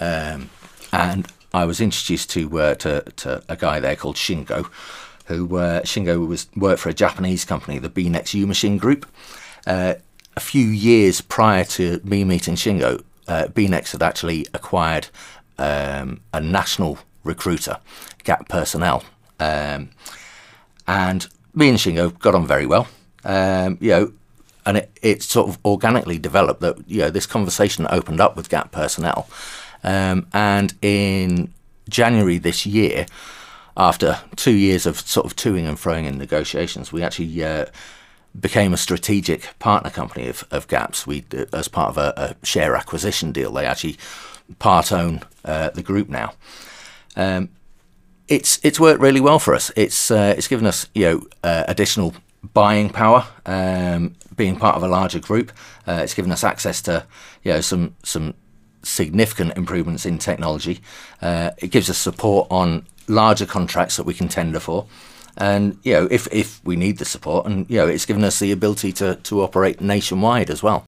um, 0.00 0.50
and 0.92 1.26
I 1.52 1.64
was 1.64 1.80
introduced 1.80 2.30
to, 2.30 2.60
uh, 2.60 2.74
to 2.76 3.00
to 3.16 3.42
a 3.48 3.56
guy 3.56 3.80
there 3.80 3.96
called 3.96 4.16
Shingo, 4.16 4.70
who 5.26 5.56
uh, 5.56 5.82
Shingo 5.82 6.26
was 6.26 6.48
worked 6.56 6.80
for 6.80 6.88
a 6.88 6.94
Japanese 6.94 7.44
company, 7.44 7.78
the 7.78 7.90
Benex 7.90 8.34
U 8.34 8.46
Machine 8.46 8.78
Group. 8.78 9.06
Uh, 9.66 9.94
a 10.36 10.40
few 10.40 10.66
years 10.66 11.20
prior 11.20 11.64
to 11.64 12.00
me 12.04 12.22
meeting 12.24 12.54
Shingo, 12.54 13.02
uh, 13.26 13.46
Benex 13.48 13.92
had 13.92 14.02
actually 14.02 14.46
acquired 14.54 15.08
um, 15.58 16.20
a 16.32 16.40
national 16.40 16.98
recruiter, 17.24 17.78
Gap 18.24 18.48
Personnel, 18.48 19.04
um, 19.40 19.90
and 20.86 21.28
me 21.54 21.68
and 21.68 21.78
Shingo 21.78 22.18
got 22.18 22.34
on 22.34 22.46
very 22.46 22.66
well. 22.66 22.88
Um, 23.24 23.78
you 23.80 23.90
know, 23.90 24.12
and 24.64 24.76
it, 24.78 24.98
it 25.02 25.22
sort 25.22 25.48
of 25.48 25.58
organically 25.64 26.18
developed 26.18 26.60
that 26.60 26.76
you 26.88 26.98
know 26.98 27.10
this 27.10 27.26
conversation 27.26 27.86
opened 27.90 28.20
up 28.20 28.36
with 28.36 28.48
Gap 28.48 28.70
personnel, 28.70 29.28
um, 29.82 30.26
and 30.32 30.74
in 30.82 31.52
January 31.88 32.38
this 32.38 32.66
year, 32.66 33.06
after 33.76 34.20
two 34.36 34.54
years 34.54 34.86
of 34.86 35.00
sort 35.00 35.26
of 35.26 35.36
toing 35.36 35.66
and 35.68 35.78
froing 35.78 36.04
in 36.04 36.18
negotiations, 36.18 36.92
we 36.92 37.02
actually 37.02 37.42
uh, 37.42 37.66
became 38.38 38.72
a 38.72 38.76
strategic 38.76 39.58
partner 39.58 39.90
company 39.90 40.28
of, 40.28 40.46
of 40.50 40.68
Gaps. 40.68 41.06
We, 41.06 41.24
uh, 41.36 41.44
as 41.52 41.68
part 41.68 41.90
of 41.90 41.98
a, 41.98 42.12
a, 42.16 42.46
share 42.46 42.76
acquisition 42.76 43.32
deal, 43.32 43.52
they 43.52 43.66
actually 43.66 43.96
part 44.58 44.92
own 44.92 45.20
uh, 45.44 45.70
the 45.70 45.82
group 45.82 46.08
now. 46.08 46.34
Um, 47.16 47.50
it's 48.28 48.60
it's 48.62 48.78
worked 48.78 49.00
really 49.00 49.20
well 49.20 49.38
for 49.38 49.54
us. 49.54 49.70
It's 49.76 50.10
uh, 50.10 50.34
it's 50.36 50.48
given 50.48 50.66
us 50.66 50.88
you 50.94 51.04
know 51.04 51.26
uh, 51.42 51.64
additional 51.66 52.14
buying 52.54 52.90
power, 52.90 53.26
um, 53.46 54.14
being 54.36 54.56
part 54.56 54.76
of 54.76 54.82
a 54.82 54.88
larger 54.88 55.18
group. 55.18 55.50
Uh, 55.86 56.00
it's 56.02 56.14
given 56.14 56.30
us 56.30 56.44
access 56.44 56.82
to 56.82 57.06
you 57.42 57.52
know 57.52 57.60
some 57.60 57.96
some 58.02 58.34
significant 58.82 59.56
improvements 59.56 60.06
in 60.06 60.18
technology. 60.18 60.80
Uh, 61.20 61.50
it 61.58 61.68
gives 61.68 61.90
us 61.90 61.98
support 61.98 62.46
on 62.50 62.86
larger 63.08 63.46
contracts 63.46 63.96
that 63.96 64.04
we 64.04 64.14
can 64.14 64.28
tender 64.28 64.60
for. 64.60 64.86
And 65.36 65.78
you 65.82 65.92
know, 65.92 66.08
if, 66.10 66.26
if 66.32 66.60
we 66.64 66.76
need 66.76 66.98
the 66.98 67.04
support, 67.04 67.46
and 67.46 67.68
you 67.70 67.78
know, 67.78 67.86
it's 67.86 68.06
given 68.06 68.24
us 68.24 68.38
the 68.38 68.50
ability 68.50 68.92
to, 68.94 69.16
to 69.16 69.42
operate 69.42 69.80
nationwide 69.80 70.50
as 70.50 70.62
well. 70.62 70.84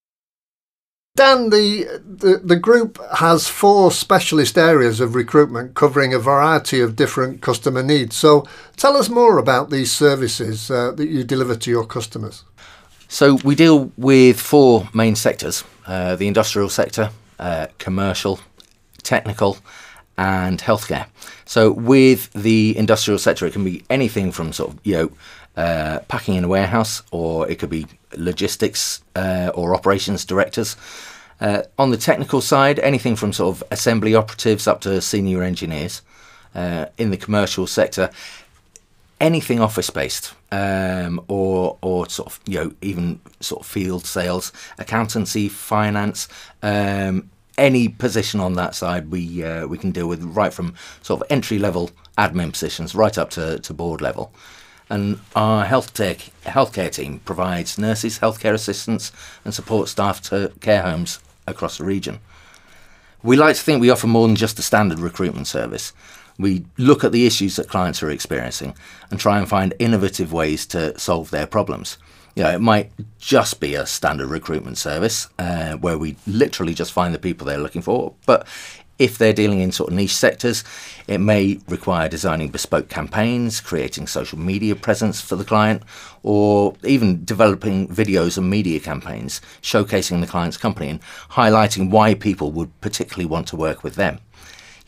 Dan, 1.17 1.51
the, 1.51 2.01
the, 2.07 2.41
the 2.43 2.57
group 2.57 2.99
has 3.17 3.49
four 3.49 3.91
specialist 3.91 4.57
areas 4.57 5.01
of 5.01 5.15
recruitment 5.15 5.75
covering 5.75 6.15
a 6.15 6.19
variety 6.19 6.81
of 6.81 6.97
different 6.97 7.43
customer 7.43 7.83
needs. 7.83 8.17
So 8.17 8.47
tell 8.77 8.97
us 8.97 9.09
more 9.09 9.39
about 9.39 9.71
these 9.71 9.93
services 9.93 10.71
uh, 10.71 10.93
that 10.93 11.09
you 11.09 11.25
deliver 11.25 11.57
to 11.57 11.71
your 11.71 11.85
customers. 11.85 12.45
So 13.09 13.35
we 13.45 13.55
deal 13.57 13.91
with 13.97 14.41
four 14.41 14.89
main 14.95 15.17
sectors 15.17 15.65
uh, 15.87 16.15
the 16.15 16.29
industrial 16.29 16.69
sector, 16.69 17.11
uh, 17.41 17.67
commercial, 17.79 18.39
technical, 19.03 19.59
and 20.17 20.61
healthcare. 20.61 21.07
So 21.45 21.73
with 21.73 22.33
the 22.33 22.77
industrial 22.79 23.19
sector, 23.19 23.45
it 23.47 23.53
can 23.53 23.65
be 23.65 23.83
anything 23.91 24.31
from 24.31 24.53
sort 24.53 24.71
of, 24.71 24.81
you 24.85 24.95
know, 24.95 25.11
uh, 25.57 26.01
packing 26.09 26.35
in 26.35 26.45
a 26.45 26.49
warehouse, 26.49 27.03
or 27.11 27.49
it 27.49 27.59
could 27.59 27.71
be 27.71 27.87
logistics 28.17 29.03
uh, 29.17 29.51
or 29.55 29.75
operations 29.75 30.25
directors. 30.25 30.77
Uh, 31.41 31.63
on 31.79 31.91
the 31.91 31.97
technical 31.97 32.41
side, 32.41 32.79
anything 32.81 33.17
from 33.17 33.33
sort 33.33 33.57
of 33.57 33.65
assembly 33.71 34.15
operatives 34.15 34.67
up 34.67 34.81
to 34.83 35.01
senior 35.01 35.43
engineers. 35.43 36.03
Uh, 36.53 36.87
in 36.99 37.11
the 37.11 37.17
commercial 37.17 37.65
sector, 37.65 38.11
anything 39.21 39.61
office 39.61 39.89
based 39.89 40.35
um, 40.53 41.21
or 41.29 41.79
or 41.83 42.09
sort 42.09 42.27
of 42.33 42.41
you 42.47 42.59
know 42.59 42.73
even 42.83 43.21
sort 43.41 43.63
of 43.63 43.67
field 43.67 44.05
sales, 44.05 44.53
accountancy, 44.79 45.49
finance. 45.49 46.29
Um, 46.63 47.31
any 47.59 47.89
position 47.89 48.41
on 48.41 48.55
that 48.55 48.75
side, 48.75 49.11
we 49.11 49.45
uh, 49.45 49.67
we 49.67 49.79
can 49.79 49.91
deal 49.91 50.09
with 50.09 50.23
right 50.25 50.53
from 50.53 50.75
sort 51.03 51.21
of 51.21 51.27
entry 51.31 51.59
level 51.59 51.91
admin 52.19 52.53
positions 52.53 52.95
right 52.95 53.17
up 53.17 53.31
to, 53.31 53.59
to 53.61 53.73
board 53.73 54.01
level. 54.01 54.33
And 54.91 55.21
our 55.37 55.65
health 55.65 55.95
tech, 55.95 56.19
healthcare 56.45 56.91
team 56.91 57.21
provides 57.21 57.79
nurses, 57.79 58.19
healthcare 58.19 58.55
assistants, 58.55 59.13
and 59.45 59.55
support 59.55 59.89
staff 59.89 60.21
to 60.23 60.53
care 60.61 60.83
homes 60.83 61.21
across 61.47 61.79
the 61.79 61.85
region. 61.85 62.19
We 63.23 63.37
like 63.37 63.55
to 63.55 63.63
think 63.63 63.81
we 63.81 63.91
offer 63.91 64.09
more 64.09 64.27
than 64.27 64.37
just 64.37 64.59
a 64.59 64.63
standard 64.63 64.99
recruitment 64.99 65.47
service. 65.47 65.93
We 66.39 66.65
look 66.77 67.05
at 67.05 67.13
the 67.13 67.27
issues 67.27 67.57
that 67.57 67.69
clients 67.69 68.03
are 68.03 68.11
experiencing 68.11 68.75
and 69.11 69.21
try 69.21 69.39
and 69.39 69.49
find 69.49 69.75
innovative 69.79 70.33
ways 70.33 70.67
to 70.67 70.99
solve 70.99 71.31
their 71.31 71.47
problems. 71.47 71.99
You 72.35 72.45
know, 72.45 72.51
it 72.51 72.61
might 72.61 72.91
just 73.19 73.61
be 73.61 73.75
a 73.75 73.85
standard 73.87 74.29
recruitment 74.29 74.79
service 74.79 75.29
uh, 75.39 75.75
where 75.75 75.99
we 75.99 76.17
literally 76.27 76.75
just 76.75 76.93
find 76.93 77.13
the 77.13 77.19
people 77.19 77.47
they're 77.47 77.59
looking 77.59 77.83
for. 77.83 78.15
But 78.25 78.47
if 79.01 79.17
they're 79.17 79.33
dealing 79.33 79.61
in 79.61 79.73
sort 79.73 79.89
of 79.89 79.97
niche 79.97 80.15
sectors, 80.15 80.63
it 81.09 81.19
may 81.19 81.59
require 81.69 82.09
designing 82.09 82.51
bespoke 82.51 82.91
campaigns, 82.91 83.61
creating 83.61 84.07
social 84.07 84.39
media 84.39 84.77
presence 84.77 85.23
for 85.23 85.37
the 85.37 85.45
client, 85.45 85.83
or 86.23 86.75
even 86.85 87.25
developing 87.25 87.89
videos 87.89 88.37
and 88.37 88.51
media 88.51 88.79
campaigns 88.79 89.41
showcasing 89.63 90.21
the 90.21 90.27
client's 90.27 90.59
company 90.59 90.91
and 90.91 91.01
highlighting 91.31 91.91
why 91.91 92.15
people 92.15 92.53
would 92.53 92.79
particularly 92.83 93.25
want 93.25 93.49
to 93.49 93.57
work 93.57 93.83
with 93.83 93.95
them. 93.95 94.21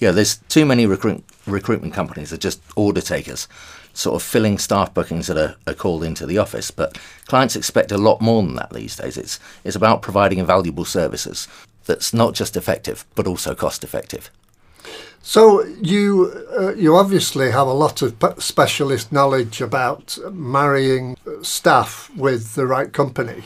Know, 0.01 0.13
there's 0.13 0.39
too 0.49 0.67
many 0.67 0.85
recruit, 0.85 1.25
recruitment 1.47 1.95
companies 1.95 2.31
that 2.31 2.37
are 2.37 2.49
just 2.49 2.61
order 2.75 3.01
takers 3.01 3.47
sort 3.95 4.17
of 4.17 4.23
filling 4.27 4.59
staff 4.59 4.93
bookings 4.93 5.29
that 5.29 5.37
are, 5.37 5.55
are, 5.67 5.75
called 5.75 6.03
into 6.03 6.27
the 6.27 6.39
office. 6.39 6.71
But 6.71 6.99
clients 7.27 7.55
expect 7.55 7.93
a 7.93 7.99
lot 7.99 8.21
more 8.21 8.43
than 8.43 8.57
that 8.57 8.73
these 8.73 8.97
days. 8.97 9.17
It's, 9.17 9.39
it's 9.65 9.77
about 9.77 10.03
providing 10.03 10.45
valuable 10.45 10.85
services 10.85 11.47
that's 11.87 12.13
not 12.13 12.35
just 12.35 12.57
effective, 12.57 13.05
but 13.15 13.27
also 13.27 13.55
cost 13.55 13.85
effective. 13.85 14.31
So 15.23 15.65
you 15.81 16.45
uh, 16.59 16.75
you 16.75 16.97
obviously 16.97 17.51
have 17.53 17.69
a 17.69 17.73
lot 17.73 18.03
of 18.03 18.17
specialist 18.39 19.13
knowledge 19.13 19.61
about 19.61 20.19
marrying 20.33 21.17
staff 21.43 22.11
with 22.17 22.55
the 22.55 22.67
right 22.67 22.93
company. 22.93 23.45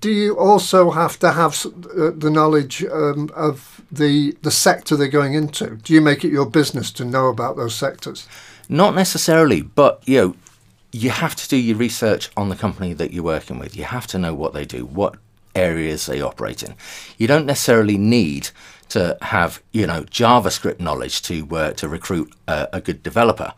Do 0.00 0.10
you 0.10 0.38
also 0.38 0.90
have 0.90 1.18
to 1.18 1.32
have 1.32 1.66
uh, 1.66 2.10
the 2.16 2.30
knowledge 2.30 2.82
um, 2.84 3.28
of 3.34 3.82
the 3.92 4.34
the 4.42 4.50
sector 4.50 4.96
they're 4.96 5.08
going 5.08 5.34
into? 5.34 5.76
Do 5.76 5.92
you 5.92 6.00
make 6.00 6.24
it 6.24 6.32
your 6.32 6.46
business 6.46 6.90
to 6.92 7.04
know 7.04 7.28
about 7.28 7.56
those 7.56 7.74
sectors? 7.74 8.26
Not 8.68 8.94
necessarily, 8.94 9.60
but 9.60 10.02
you 10.06 10.16
know, 10.16 10.36
you 10.92 11.10
have 11.10 11.36
to 11.36 11.48
do 11.48 11.56
your 11.56 11.76
research 11.76 12.30
on 12.36 12.48
the 12.48 12.56
company 12.56 12.94
that 12.94 13.12
you're 13.12 13.22
working 13.22 13.58
with. 13.58 13.76
You 13.76 13.84
have 13.84 14.06
to 14.08 14.18
know 14.18 14.34
what 14.34 14.54
they 14.54 14.64
do, 14.64 14.86
what 14.86 15.16
areas 15.54 16.06
they 16.06 16.20
operate 16.20 16.62
in. 16.62 16.74
You 17.18 17.26
don't 17.26 17.46
necessarily 17.46 17.98
need 17.98 18.50
to 18.90 19.16
have 19.22 19.62
you 19.72 19.86
know 19.86 20.02
JavaScript 20.02 20.80
knowledge 20.80 21.22
to 21.22 21.46
uh, 21.56 21.72
to 21.72 21.88
recruit 21.88 22.32
a, 22.48 22.68
a 22.74 22.80
good 22.80 23.02
developer 23.02 23.54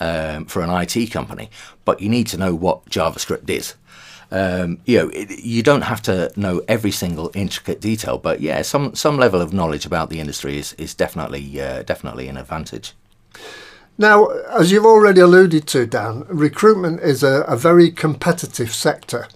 um, 0.00 0.44
for 0.46 0.62
an 0.62 0.70
IT 0.70 1.10
company, 1.10 1.50
but 1.84 2.00
you 2.00 2.08
need 2.08 2.26
to 2.28 2.36
know 2.36 2.54
what 2.54 2.84
JavaScript 2.86 3.48
is. 3.48 3.74
Um, 4.32 4.80
you 4.86 4.98
know, 4.98 5.08
it, 5.10 5.44
you 5.44 5.62
don't 5.62 5.82
have 5.82 6.00
to 6.02 6.32
know 6.36 6.62
every 6.66 6.90
single 6.90 7.30
intricate 7.34 7.80
detail, 7.80 8.18
but 8.18 8.40
yeah, 8.40 8.62
some 8.62 8.94
some 8.94 9.18
level 9.18 9.40
of 9.40 9.52
knowledge 9.52 9.86
about 9.86 10.10
the 10.10 10.20
industry 10.20 10.58
is 10.58 10.72
is 10.74 10.94
definitely 10.94 11.60
uh, 11.60 11.82
definitely 11.82 12.28
an 12.28 12.36
advantage. 12.36 12.94
Now, 13.98 14.26
as 14.58 14.72
you've 14.72 14.86
already 14.86 15.20
alluded 15.20 15.66
to, 15.68 15.86
Dan, 15.86 16.24
recruitment 16.28 17.00
is 17.00 17.22
a, 17.22 17.42
a 17.42 17.56
very 17.56 17.90
competitive 17.90 18.74
sector. 18.74 19.28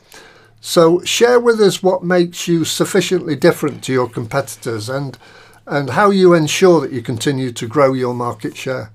So, 0.60 1.00
share 1.02 1.38
with 1.38 1.60
us 1.60 1.82
what 1.82 2.02
makes 2.02 2.48
you 2.48 2.64
sufficiently 2.64 3.36
different 3.36 3.84
to 3.84 3.92
your 3.92 4.08
competitors 4.08 4.88
and, 4.88 5.16
and 5.66 5.90
how 5.90 6.10
you 6.10 6.34
ensure 6.34 6.80
that 6.80 6.92
you 6.92 7.02
continue 7.02 7.52
to 7.52 7.66
grow 7.66 7.92
your 7.92 8.14
market 8.14 8.56
share. 8.56 8.90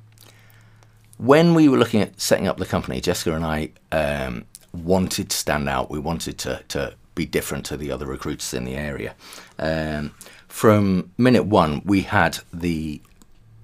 When 1.18 1.54
we 1.54 1.70
were 1.70 1.78
looking 1.78 2.02
at 2.02 2.20
setting 2.20 2.48
up 2.48 2.58
the 2.58 2.66
company, 2.66 3.00
Jessica 3.00 3.36
and 3.36 3.46
I 3.46 3.70
um, 3.92 4.46
wanted 4.74 5.30
to 5.30 5.38
stand 5.38 5.70
out. 5.70 5.92
We 5.92 6.00
wanted 6.00 6.38
to, 6.40 6.64
to 6.70 6.96
be 7.16 7.26
different 7.26 7.66
to 7.68 7.78
the 7.78 7.92
other 7.92 8.06
recruiters 8.06 8.54
in 8.54 8.66
the 8.66 8.76
area. 8.76 9.16
Um, 9.60 10.14
from 10.48 11.12
minute 11.18 11.46
one, 11.46 11.82
we 11.86 12.02
had 12.02 12.40
the 12.54 13.02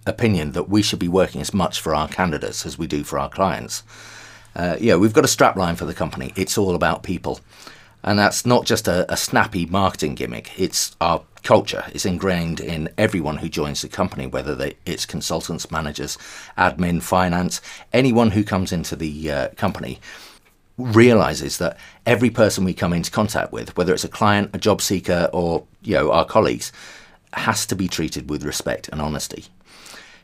opinion 0.06 0.54
that 0.54 0.70
we 0.70 0.82
should 0.82 1.00
be 1.00 1.08
working 1.08 1.42
as 1.42 1.54
much 1.54 1.82
for 1.82 1.94
our 1.94 2.08
candidates 2.08 2.66
as 2.66 2.78
we 2.78 2.88
do 2.88 3.04
for 3.04 3.20
our 3.20 3.30
clients. 3.30 3.84
Uh, 4.56 4.78
yeah, 4.80 4.96
we've 4.96 5.14
got 5.14 5.24
a 5.24 5.28
strapline 5.28 5.78
for 5.78 5.86
the 5.86 5.94
company. 5.94 6.34
It's 6.36 6.58
all 6.58 6.76
about 6.76 7.04
people. 7.04 7.40
And 8.08 8.18
that's 8.18 8.46
not 8.46 8.66
just 8.66 8.88
a, 8.88 9.12
a, 9.12 9.18
snappy 9.18 9.66
marketing 9.66 10.16
gimmick, 10.16 10.58
it's 10.58 10.96
our 11.02 11.24
culture. 11.44 11.84
It's 11.90 12.06
ingrained 12.06 12.62
in 12.62 12.88
everyone 12.98 13.36
who 13.36 13.50
joins 13.50 13.82
the 13.82 13.90
company, 13.90 14.28
whether 14.28 14.56
they, 14.56 14.78
it's 14.86 15.06
consultants, 15.06 15.70
managers, 15.72 16.18
admin, 16.58 17.02
finance, 17.02 17.60
anyone 17.92 18.32
who 18.32 18.46
comes 18.46 18.72
into 18.72 18.96
the 18.96 19.30
uh, 19.30 19.50
company 19.58 20.00
realizes 20.78 21.58
that 21.58 21.78
every 22.06 22.30
person 22.30 22.64
we 22.64 22.74
come 22.74 22.94
into 22.94 23.12
contact 23.12 23.52
with, 23.52 23.76
whether 23.76 23.94
it's 23.94 24.06
a 24.06 24.10
client, 24.10 24.52
a 24.54 24.58
job 24.58 24.82
seeker, 24.82 25.30
or 25.34 25.66
you 25.82 25.96
know 25.96 26.10
our 26.10 26.24
colleagues, 26.24 26.72
has 27.34 27.66
to 27.66 27.76
be 27.76 27.90
treated 27.90 28.30
with 28.30 28.46
respect 28.46 28.88
and 28.88 29.02
honesty 29.02 29.48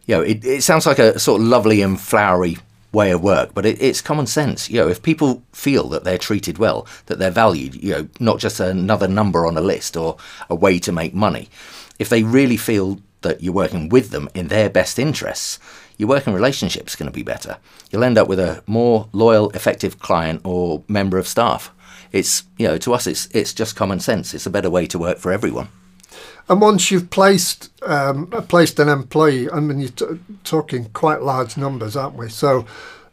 you 0.06 0.16
know, 0.16 0.22
it, 0.22 0.44
it 0.44 0.64
sounds 0.64 0.86
like 0.86 1.00
a 1.00 1.18
sort 1.18 1.40
of 1.40 1.48
lovely 1.48 1.82
and 1.82 2.00
flowery 2.00 2.58
way 2.94 3.12
of 3.12 3.22
work, 3.22 3.54
but 3.54 3.66
it, 3.66 3.82
it's 3.82 4.02
common 4.02 4.28
sense. 4.28 4.70
You 4.70 4.80
know, 4.80 4.88
if 4.88 5.02
people 5.02 5.44
feel 5.52 5.90
that 5.90 6.04
they're 6.04 6.18
treated 6.18 6.58
well, 6.58 6.88
that 7.08 7.20
they're 7.20 7.32
valued, 7.32 7.76
you 7.76 7.92
know, 7.92 8.08
not 8.20 8.40
just 8.40 8.60
another 8.60 9.08
number 9.08 9.46
on 9.46 9.58
a 9.58 9.62
list 9.62 9.98
or 9.98 10.18
a 10.50 10.56
way 10.56 10.80
to 10.80 10.92
make 10.92 11.14
money, 11.14 11.50
if 12.00 12.10
they 12.10 12.24
really 12.24 12.58
feel 12.58 13.00
that 13.22 13.42
you're 13.42 13.54
working 13.54 13.90
with 13.90 14.12
them 14.12 14.30
in 14.34 14.48
their 14.48 14.70
best 14.70 15.00
interests, 15.00 15.60
your 15.98 16.10
working 16.10 16.34
relationship's 16.34 16.96
going 16.96 17.10
to 17.10 17.14
be 17.14 17.24
better. 17.24 17.58
You'll 17.92 18.04
end 18.04 18.18
up 18.18 18.28
with 18.28 18.40
a 18.40 18.64
more 18.68 19.10
loyal, 19.12 19.50
effective 19.52 20.00
client 20.00 20.42
or 20.44 20.84
member 20.88 21.18
of 21.18 21.28
staff. 21.28 21.72
It's, 22.12 22.44
you 22.58 22.68
know, 22.68 22.78
to 22.80 22.94
us, 22.94 23.08
it's 23.08 23.28
it's 23.28 23.54
just 23.54 23.76
common 23.76 24.00
sense. 24.00 24.34
It's 24.34 24.46
a 24.46 24.52
better 24.52 24.70
way 24.70 24.86
to 24.88 25.00
work 25.00 25.18
for 25.18 25.32
everyone. 25.32 25.70
And 26.50 26.60
once 26.60 26.92
you've 26.92 27.10
placed 27.10 27.70
um, 27.84 28.28
placed 28.48 28.80
an 28.80 28.90
employee, 28.90 29.50
I 29.50 29.60
mean, 29.60 29.80
you're 29.80 29.90
t- 29.90 30.06
talking 30.44 30.86
quite 30.94 31.22
large 31.22 31.58
numbers, 31.58 31.96
aren't 31.96 32.16
we? 32.16 32.30
So 32.30 32.66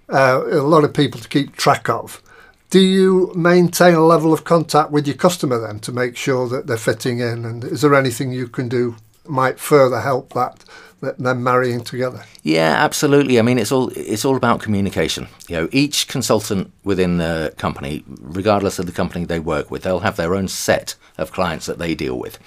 uh, 0.09 0.43
a 0.51 0.63
lot 0.63 0.85
of 0.85 0.93
people 0.93 1.21
to 1.21 1.29
keep 1.29 1.57
track 1.57 1.89
of. 1.89 2.23
Do 2.71 2.81
you 2.81 3.33
maintain 3.35 3.95
a 3.95 4.07
level 4.07 4.33
of 4.33 4.45
contact 4.45 4.93
with 4.93 5.07
your 5.07 5.17
customer 5.17 5.59
then 5.59 5.81
to 5.81 5.93
make 5.93 6.17
sure 6.17 6.49
that 6.49 6.67
they're 6.67 6.77
fitting 6.77 7.19
in? 7.19 7.45
And 7.45 7.65
is 7.65 7.83
there 7.83 7.95
anything 7.95 8.33
you 8.33 8.47
can 8.47 8.69
do 8.69 8.97
might 9.27 9.59
further 9.59 10.01
help 10.01 10.33
that 10.35 10.65
them 11.01 11.43
marrying 11.43 11.83
together? 11.83 12.25
Yeah, 12.43 12.75
absolutely. 12.79 13.39
I 13.39 13.43
mean, 13.43 13.59
it's 13.59 13.73
all 13.73 13.91
it's 13.97 14.25
all 14.25 14.37
about 14.37 14.61
communication. 14.61 15.29
You 15.49 15.57
know, 15.57 15.69
each 15.73 16.09
consultant 16.09 16.73
within 16.85 17.19
the 17.19 17.55
company, 17.59 18.05
regardless 18.07 18.79
of 18.79 18.87
the 18.87 18.93
company 18.93 19.25
they 19.25 19.41
work 19.41 19.71
with, 19.71 19.83
they'll 19.83 20.01
have 20.01 20.17
their 20.17 20.35
own 20.35 20.49
set 20.49 20.95
of 21.17 21.33
clients 21.33 21.67
that 21.67 21.79
they 21.79 21.95
deal 21.95 22.19
with 22.19 22.39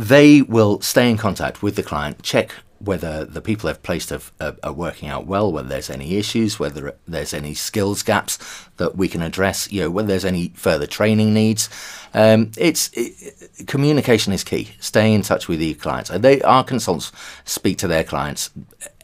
they 0.00 0.40
will 0.40 0.80
stay 0.80 1.10
in 1.10 1.18
contact 1.18 1.62
with 1.62 1.76
the 1.76 1.82
client, 1.82 2.22
check 2.22 2.54
whether 2.78 3.26
the 3.26 3.42
people 3.42 3.66
they've 3.66 3.82
placed 3.82 4.10
are, 4.10 4.22
are, 4.40 4.56
are, 4.62 4.72
working 4.72 5.10
out 5.10 5.26
well, 5.26 5.52
whether 5.52 5.68
there's 5.68 5.90
any 5.90 6.16
issues, 6.16 6.58
whether 6.58 6.96
there's 7.06 7.34
any 7.34 7.52
skills 7.52 8.02
gaps 8.02 8.38
that 8.78 8.96
we 8.96 9.06
can 9.06 9.20
address, 9.20 9.70
you 9.70 9.82
know, 9.82 9.90
whether 9.90 10.08
there's 10.08 10.24
any 10.24 10.48
further 10.56 10.86
training 10.86 11.34
needs. 11.34 11.68
Um, 12.14 12.50
it's 12.56 12.90
it, 12.94 13.66
communication 13.66 14.32
is 14.32 14.42
key. 14.42 14.70
Staying 14.80 15.12
in 15.12 15.20
touch 15.20 15.46
with 15.46 15.60
your 15.60 15.74
clients. 15.74 16.08
They 16.08 16.40
our 16.40 16.64
consultants 16.64 17.12
speak 17.44 17.76
to 17.78 17.86
their 17.86 18.02
clients 18.02 18.48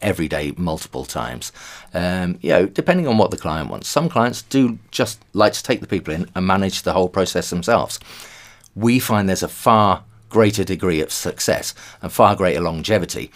every 0.01 0.27
day, 0.27 0.53
multiple 0.57 1.05
times. 1.05 1.51
Um, 1.93 2.39
you 2.41 2.49
know, 2.49 2.65
depending 2.65 3.07
on 3.07 3.19
what 3.19 3.29
the 3.29 3.37
client 3.37 3.69
wants. 3.69 3.87
Some 3.87 4.09
clients 4.09 4.41
do 4.41 4.79
just 4.89 5.23
like 5.33 5.53
to 5.53 5.61
take 5.61 5.81
the 5.81 5.87
people 5.87 6.15
in 6.15 6.27
and 6.33 6.47
manage 6.47 6.81
the 6.81 6.93
whole 6.93 7.09
process 7.09 7.51
themselves. 7.51 7.99
We 8.75 8.97
find 8.97 9.29
there's 9.29 9.43
a 9.43 9.47
far 9.47 10.03
greater 10.29 10.63
degree 10.63 11.01
of 11.01 11.11
success 11.11 11.73
and 12.01 12.11
far 12.11 12.35
greater 12.35 12.61
longevity 12.61 13.31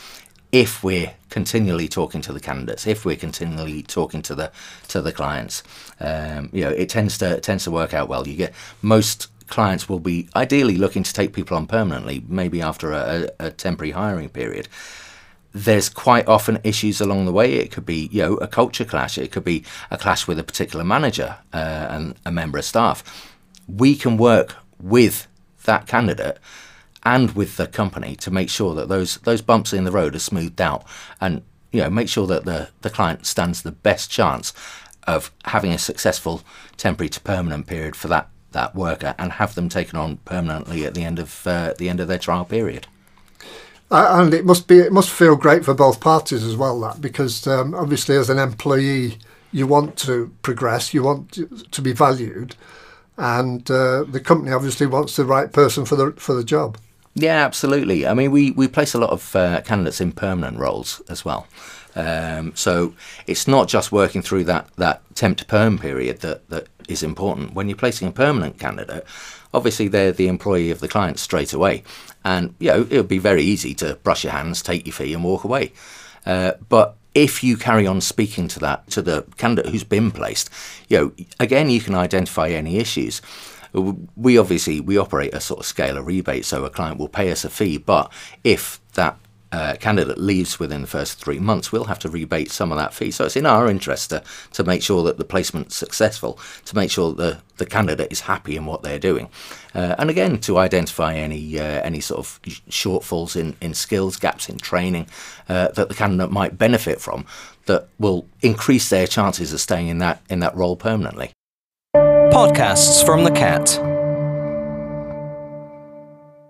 if 0.52 0.84
we're 0.84 1.14
continually 1.30 1.88
talking 1.88 2.22
to 2.22 2.34
the 2.34 2.40
candidates, 2.40 2.86
if 2.86 3.06
we're 3.06 3.16
continually 3.16 3.84
talking 3.84 4.22
to 4.22 4.36
the 4.36 4.52
to 4.90 5.02
the 5.02 5.12
clients. 5.12 5.64
Um, 6.00 6.50
you 6.52 6.64
know, 6.64 6.70
it 6.70 6.90
tends 6.90 7.18
to 7.20 7.40
tends 7.40 7.64
to 7.64 7.72
work 7.72 7.94
out 7.94 8.10
well. 8.10 8.28
You 8.28 8.36
get 8.36 8.54
most 8.82 9.28
clients 9.48 9.88
will 9.88 10.00
be 10.00 10.28
ideally 10.36 10.78
looking 10.78 11.04
to 11.04 11.14
take 11.14 11.34
people 11.34 11.56
on 11.58 11.68
permanently, 11.68 12.24
maybe 12.28 12.62
after 12.62 12.92
a, 12.94 13.30
a 13.40 13.52
temporary 13.52 13.92
hiring 13.92 14.30
period. 14.30 14.68
There's 15.54 15.90
quite 15.90 16.28
often 16.28 16.60
issues 16.64 17.02
along 17.02 17.26
the 17.26 17.34
way. 17.34 17.56
It 17.56 17.72
could 17.72 17.86
be, 17.86 18.08
you 18.12 18.22
know, 18.22 18.36
a 18.36 18.48
culture 18.48 18.86
clash. 18.86 19.18
It 19.18 19.34
could 19.34 19.44
be 19.44 19.66
a 19.92 19.98
clash 19.98 20.26
with 20.26 20.40
a 20.40 20.44
particular 20.44 20.86
manager 20.86 21.38
uh, 21.54 21.88
and 21.90 22.16
a 22.26 22.32
member 22.32 22.58
of 22.58 22.64
staff. 22.64 23.04
We 23.68 23.96
can 23.96 24.16
work 24.16 24.56
with 24.80 25.28
that 25.66 25.88
candidate 25.88 26.38
and 27.04 27.32
with 27.32 27.58
the 27.58 27.68
company 27.68 28.16
to 28.16 28.32
make 28.32 28.50
sure 28.50 28.76
that 28.76 28.90
those 28.90 29.18
those 29.18 29.42
bumps 29.42 29.74
in 29.74 29.84
the 29.84 29.92
road 29.92 30.16
are 30.16 30.20
smoothed 30.20 30.62
out 30.62 30.86
and 31.20 31.42
you 31.72 31.82
know 31.82 31.90
make 31.90 32.10
sure 32.10 32.28
that 32.28 32.46
the 32.46 32.70
the 32.82 32.90
client 32.90 33.26
stands 33.26 33.62
the 33.62 33.72
best 33.72 34.10
chance 34.10 34.54
of 35.08 35.32
having 35.46 35.72
a 35.72 35.78
successful 35.78 36.42
temporary 36.78 37.10
to 37.10 37.20
permanent 37.22 37.68
period 37.68 37.96
for 37.96 38.08
that 38.08 38.30
that 38.52 38.76
worker 38.76 39.16
and 39.18 39.34
have 39.34 39.56
them 39.56 39.70
taken 39.70 39.98
on 39.98 40.18
permanently 40.18 40.86
at 40.86 40.94
the 40.94 41.04
end 41.04 41.20
of 41.20 41.48
uh, 41.48 41.74
the 41.78 41.90
end 41.90 42.00
of 42.00 42.08
their 42.08 42.18
trial 42.18 42.46
period. 42.46 42.86
Uh, 43.90 44.22
and 44.22 44.34
it 44.34 44.46
must 44.46 44.68
be 44.68 44.80
it 44.80 44.92
must 44.92 45.10
feel 45.10 45.36
great 45.36 45.66
for 45.66 45.74
both 45.74 46.00
parties 46.00 46.44
as 46.44 46.56
well 46.56 46.80
that 46.82 47.02
because 47.02 47.48
um, 47.48 47.74
obviously 47.74 48.16
as 48.16 48.30
an 48.30 48.40
employee 48.40 49.18
you 49.52 49.68
want 49.68 49.98
to 49.98 50.32
progress 50.44 50.94
you 50.94 51.04
want 51.04 51.40
to 51.72 51.82
be 51.82 51.92
valued 51.92 52.56
and 53.18 53.70
uh, 53.70 54.04
the 54.04 54.20
company 54.20 54.52
obviously 54.52 54.88
wants 54.88 55.16
the 55.16 55.26
right 55.26 55.52
person 55.52 55.86
for 55.86 55.96
the 55.96 56.12
for 56.14 56.34
the 56.34 56.44
job. 56.44 56.78
Yeah, 57.14 57.44
absolutely. 57.46 58.08
I 58.08 58.14
mean, 58.14 58.32
we, 58.32 58.52
we 58.52 58.68
place 58.68 58.94
a 58.94 59.00
lot 59.00 59.10
of 59.10 59.36
uh, 59.36 59.62
candidates 59.62 60.00
in 60.00 60.14
permanent 60.14 60.58
roles 60.58 61.02
as 61.10 61.26
well. 61.26 61.48
Um, 61.94 62.56
so 62.56 62.94
it's 63.28 63.48
not 63.48 63.68
just 63.68 63.92
working 63.92 64.22
through 64.22 64.46
that, 64.46 64.70
that 64.78 65.02
temp 65.14 65.38
to 65.40 65.46
perm 65.46 65.78
period 65.78 66.22
that, 66.22 66.48
that 66.50 66.68
is 66.88 67.04
important. 67.04 67.54
When 67.54 67.68
you're 67.68 67.78
placing 67.78 68.08
a 68.08 68.12
permanent 68.12 68.60
candidate, 68.60 69.06
obviously 69.54 69.88
they're 69.88 70.12
the 70.12 70.28
employee 70.28 70.72
of 70.72 70.80
the 70.80 70.88
client 70.88 71.20
straight 71.20 71.54
away, 71.54 71.84
and 72.24 72.56
you 72.60 72.70
know 72.70 72.88
it 72.90 72.98
would 72.98 73.08
be 73.08 73.18
very 73.18 73.44
easy 73.44 73.74
to 73.76 73.96
brush 74.04 74.24
your 74.24 74.34
hands, 74.34 74.62
take 74.62 74.86
your 74.86 74.94
fee, 74.94 75.14
and 75.14 75.24
walk 75.24 75.44
away. 75.44 75.74
Uh, 76.26 76.54
but 76.70 76.96
if 77.14 77.44
you 77.44 77.58
carry 77.58 77.86
on 77.86 78.00
speaking 78.00 78.48
to 78.48 78.60
that 78.60 78.90
to 78.92 79.02
the 79.02 79.26
candidate 79.38 79.72
who's 79.72 79.84
been 79.84 80.12
placed, 80.12 80.50
you 80.88 80.98
know 80.98 81.12
again 81.40 81.70
you 81.70 81.82
can 81.82 81.96
identify 81.96 82.50
any 82.50 82.78
issues 82.78 83.22
we 83.74 84.38
obviously 84.38 84.82
we 84.82 84.98
operate 84.98 85.34
a 85.34 85.42
sort 85.42 85.60
of 85.60 85.66
scale 85.66 85.98
of 85.98 86.08
rebate, 86.08 86.46
so 86.46 86.66
a 86.66 86.70
client 86.70 86.98
will 86.98 87.08
pay 87.08 87.32
us 87.32 87.46
a 87.46 87.50
fee, 87.50 87.78
but 87.78 88.12
if 88.44 88.80
that 88.94 89.18
uh, 89.52 89.76
candidate 89.80 90.18
leaves 90.18 90.60
within 90.60 90.82
the 90.82 90.88
first 90.88 91.22
three 91.22 91.40
months, 91.40 91.72
we'll 91.72 91.86
have 91.86 92.00
to 92.00 92.10
rebate 92.10 92.50
some 92.50 92.72
of 92.72 92.78
that 92.78 92.94
fee. 92.94 93.12
So 93.12 93.26
it's 93.26 93.36
in 93.36 93.46
our 93.46 93.70
interest 93.70 94.12
to, 94.12 94.24
to 94.54 94.64
make 94.64 94.82
sure 94.82 95.04
that 95.04 95.18
the 95.18 95.26
placement's 95.26 95.76
successful, 95.76 96.40
to 96.66 96.76
make 96.76 96.90
sure 96.90 97.12
the, 97.12 97.42
the 97.58 97.66
candidate 97.66 98.12
is 98.12 98.22
happy 98.22 98.56
in 98.56 98.66
what 98.66 98.82
they're 98.82 99.00
doing. 99.00 99.30
Uh, 99.76 99.96
and 99.98 100.10
again, 100.10 100.38
to 100.40 100.58
identify 100.58 101.16
any 101.16 101.60
uh, 101.60 101.82
any 101.82 102.00
sort 102.00 102.20
of 102.20 102.42
shortfalls 102.70 103.36
in, 103.36 103.56
in 103.62 103.74
skills, 103.74 104.16
gaps 104.16 104.48
in 104.48 104.58
training 104.58 105.08
uh, 105.50 105.68
that 105.70 105.90
the 105.90 105.96
candidate 105.96 106.32
might 106.32 106.58
benefit 106.58 107.02
from 107.02 107.26
that 107.66 107.88
will 108.00 108.26
increase 108.42 108.90
their 108.90 109.08
chances 109.08 109.54
of 109.54 109.60
staying 109.60 109.90
in 109.90 109.98
that 109.98 110.22
in 110.30 110.40
that 110.40 110.56
role 110.56 110.76
permanently. 110.76 111.32
Podcasts 112.32 113.06
from 113.06 113.26
the 113.26 113.32
Cat. 113.32 113.78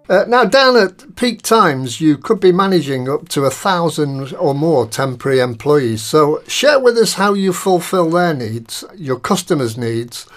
Uh, 0.07 0.25
now, 0.27 0.45
down 0.45 0.77
at 0.77 1.15
peak 1.15 1.41
times, 1.41 1.99
you 1.99 2.19
could 2.19 2.39
be 2.39 2.51
managing 2.51 3.09
up 3.09 3.27
to 3.29 3.45
a 3.45 3.49
thousand 3.49 4.31
or 4.35 4.53
more 4.53 4.85
temporary 4.85 5.39
employees. 5.39 6.03
So, 6.03 6.43
share 6.47 6.79
with 6.79 6.97
us 6.97 7.15
how 7.15 7.33
you 7.33 7.51
fulfil 7.51 8.11
their 8.11 8.31
needs, 8.35 8.83
your 8.95 9.19
customers' 9.19 9.75
needs, 9.75 10.27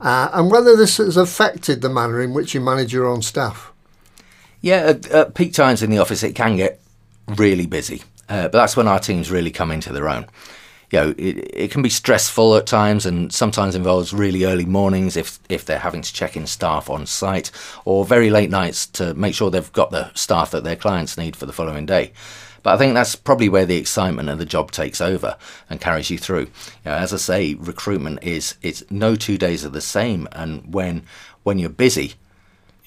uh, 0.00 0.30
and 0.32 0.50
whether 0.50 0.74
this 0.74 0.96
has 0.96 1.16
affected 1.16 1.80
the 1.80 1.88
manner 1.88 2.20
in 2.20 2.34
which 2.34 2.52
you 2.52 2.60
manage 2.60 2.92
your 2.92 3.06
own 3.06 3.22
staff. 3.22 3.70
Yeah, 4.60 4.78
at, 4.78 5.06
at 5.12 5.34
peak 5.34 5.52
times 5.52 5.80
in 5.80 5.90
the 5.90 5.98
office, 5.98 6.24
it 6.24 6.34
can 6.34 6.56
get 6.56 6.80
really 7.28 7.66
busy, 7.66 8.02
uh, 8.28 8.48
but 8.48 8.52
that's 8.52 8.76
when 8.76 8.88
our 8.88 8.98
teams 8.98 9.30
really 9.30 9.52
come 9.52 9.70
into 9.70 9.92
their 9.92 10.08
own 10.08 10.26
you 10.90 10.98
know, 10.98 11.14
it, 11.18 11.50
it 11.54 11.70
can 11.70 11.82
be 11.82 11.90
stressful 11.90 12.56
at 12.56 12.66
times 12.66 13.04
and 13.04 13.32
sometimes 13.32 13.74
involves 13.74 14.14
really 14.14 14.44
early 14.44 14.64
mornings 14.64 15.16
if, 15.16 15.38
if 15.48 15.64
they're 15.64 15.78
having 15.78 16.02
to 16.02 16.12
check 16.12 16.36
in 16.36 16.46
staff 16.46 16.88
on 16.88 17.04
site 17.04 17.50
or 17.84 18.04
very 18.04 18.30
late 18.30 18.50
nights 18.50 18.86
to 18.86 19.12
make 19.14 19.34
sure 19.34 19.50
they've 19.50 19.72
got 19.72 19.90
the 19.90 20.12
staff 20.14 20.50
that 20.50 20.64
their 20.64 20.76
clients 20.76 21.18
need 21.18 21.36
for 21.36 21.44
the 21.44 21.52
following 21.52 21.84
day. 21.84 22.12
But 22.62 22.74
I 22.74 22.76
think 22.78 22.94
that's 22.94 23.14
probably 23.14 23.48
where 23.48 23.66
the 23.66 23.76
excitement 23.76 24.28
of 24.28 24.38
the 24.38 24.44
job 24.44 24.70
takes 24.70 25.00
over 25.00 25.36
and 25.70 25.80
carries 25.80 26.10
you 26.10 26.18
through. 26.18 26.48
You 26.84 26.86
know, 26.86 26.92
as 26.92 27.12
I 27.12 27.16
say, 27.16 27.54
recruitment 27.54 28.22
is 28.22 28.56
it's 28.62 28.82
no 28.90 29.14
two 29.14 29.38
days 29.38 29.64
are 29.64 29.70
the 29.70 29.80
same, 29.80 30.26
and 30.32 30.74
when 30.74 31.04
when 31.44 31.60
you're 31.60 31.70
busy, 31.70 32.14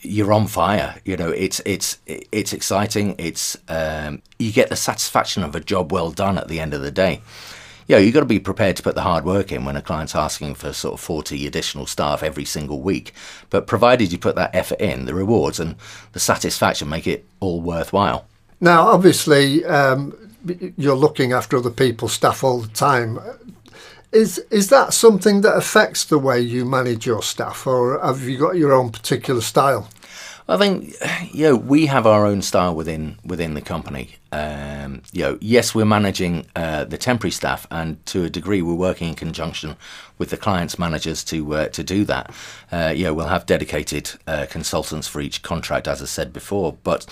you're 0.01 0.33
on 0.33 0.47
fire. 0.47 0.99
You 1.05 1.15
know, 1.15 1.29
it's 1.29 1.61
it's 1.65 1.99
it's 2.05 2.51
exciting. 2.51 3.15
It's 3.17 3.57
um, 3.69 4.21
you 4.37 4.51
get 4.51 4.69
the 4.69 4.75
satisfaction 4.75 5.41
of 5.41 5.55
a 5.55 5.61
job 5.61 5.91
well 5.91 6.11
done 6.11 6.37
at 6.37 6.49
the 6.49 6.59
end 6.59 6.73
of 6.73 6.81
the 6.81 6.91
day 6.91 7.21
you 7.91 7.97
know, 7.97 8.01
you've 8.03 8.13
got 8.13 8.21
to 8.21 8.25
be 8.25 8.39
prepared 8.39 8.77
to 8.77 8.83
put 8.83 8.95
the 8.95 9.01
hard 9.01 9.25
work 9.25 9.51
in 9.51 9.65
when 9.65 9.75
a 9.75 9.81
client's 9.81 10.15
asking 10.15 10.55
for 10.55 10.71
sort 10.71 10.93
of 10.93 11.01
40 11.01 11.45
additional 11.45 11.85
staff 11.85 12.23
every 12.23 12.45
single 12.45 12.79
week. 12.79 13.11
But 13.49 13.67
provided 13.67 14.13
you 14.13 14.17
put 14.17 14.37
that 14.37 14.55
effort 14.55 14.79
in, 14.79 15.03
the 15.03 15.13
rewards 15.13 15.59
and 15.59 15.75
the 16.13 16.19
satisfaction 16.21 16.87
make 16.87 17.05
it 17.05 17.25
all 17.41 17.59
worthwhile. 17.59 18.27
Now, 18.61 18.87
obviously, 18.87 19.65
um, 19.65 20.15
you're 20.77 20.95
looking 20.95 21.33
after 21.33 21.57
other 21.57 21.69
people's 21.69 22.13
staff 22.13 22.45
all 22.45 22.61
the 22.61 22.69
time. 22.69 23.19
Is 24.13 24.37
is 24.49 24.69
that 24.69 24.93
something 24.93 25.41
that 25.41 25.57
affects 25.57 26.05
the 26.05 26.17
way 26.17 26.39
you 26.39 26.63
manage 26.63 27.05
your 27.05 27.21
staff, 27.21 27.67
or 27.67 27.99
have 28.01 28.21
you 28.21 28.37
got 28.37 28.55
your 28.55 28.71
own 28.71 28.91
particular 28.91 29.41
style? 29.41 29.89
I 30.51 30.57
think 30.57 30.93
you 31.33 31.45
know 31.45 31.55
we 31.55 31.85
have 31.85 32.05
our 32.05 32.25
own 32.25 32.41
style 32.41 32.75
within 32.75 33.17
within 33.23 33.53
the 33.53 33.61
company. 33.61 34.15
Um, 34.33 35.01
you 35.13 35.21
know, 35.21 35.37
yes, 35.39 35.73
we're 35.73 35.85
managing 35.85 36.45
uh, 36.57 36.83
the 36.83 36.97
temporary 36.97 37.31
staff, 37.31 37.65
and 37.71 38.05
to 38.07 38.25
a 38.25 38.29
degree, 38.29 38.61
we're 38.61 38.73
working 38.73 39.07
in 39.07 39.15
conjunction 39.15 39.77
with 40.17 40.29
the 40.29 40.35
clients' 40.35 40.77
managers 40.77 41.23
to 41.25 41.53
uh, 41.55 41.67
to 41.69 41.83
do 41.83 42.03
that. 42.03 42.35
Uh, 42.69 42.91
you 42.93 43.05
know, 43.05 43.13
we'll 43.13 43.27
have 43.27 43.45
dedicated 43.45 44.11
uh, 44.27 44.45
consultants 44.49 45.07
for 45.07 45.21
each 45.21 45.41
contract, 45.41 45.87
as 45.87 46.01
I 46.01 46.05
said 46.05 46.33
before. 46.33 46.77
But 46.83 47.05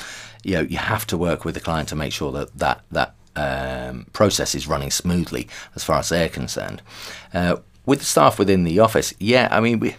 you 0.43 0.55
know, 0.55 0.61
you 0.61 0.77
have 0.77 1.07
to 1.07 1.17
work 1.17 1.45
with 1.45 1.55
the 1.55 1.61
client 1.61 1.87
to 1.89 1.95
make 1.95 2.11
sure 2.11 2.33
that 2.33 2.57
that 2.59 2.81
that 2.91 3.15
um, 3.37 4.07
process 4.11 4.53
is 4.53 4.67
running 4.67 4.91
smoothly 4.91 5.47
as 5.75 5.83
far 5.85 5.99
as 5.99 6.09
they're 6.09 6.27
concerned. 6.27 6.81
Uh, 7.33 7.55
with 7.85 7.99
the 7.99 8.05
staff 8.05 8.37
within 8.37 8.65
the 8.65 8.79
office, 8.79 9.13
yeah, 9.17 9.47
I 9.49 9.61
mean 9.61 9.79
we 9.79 9.95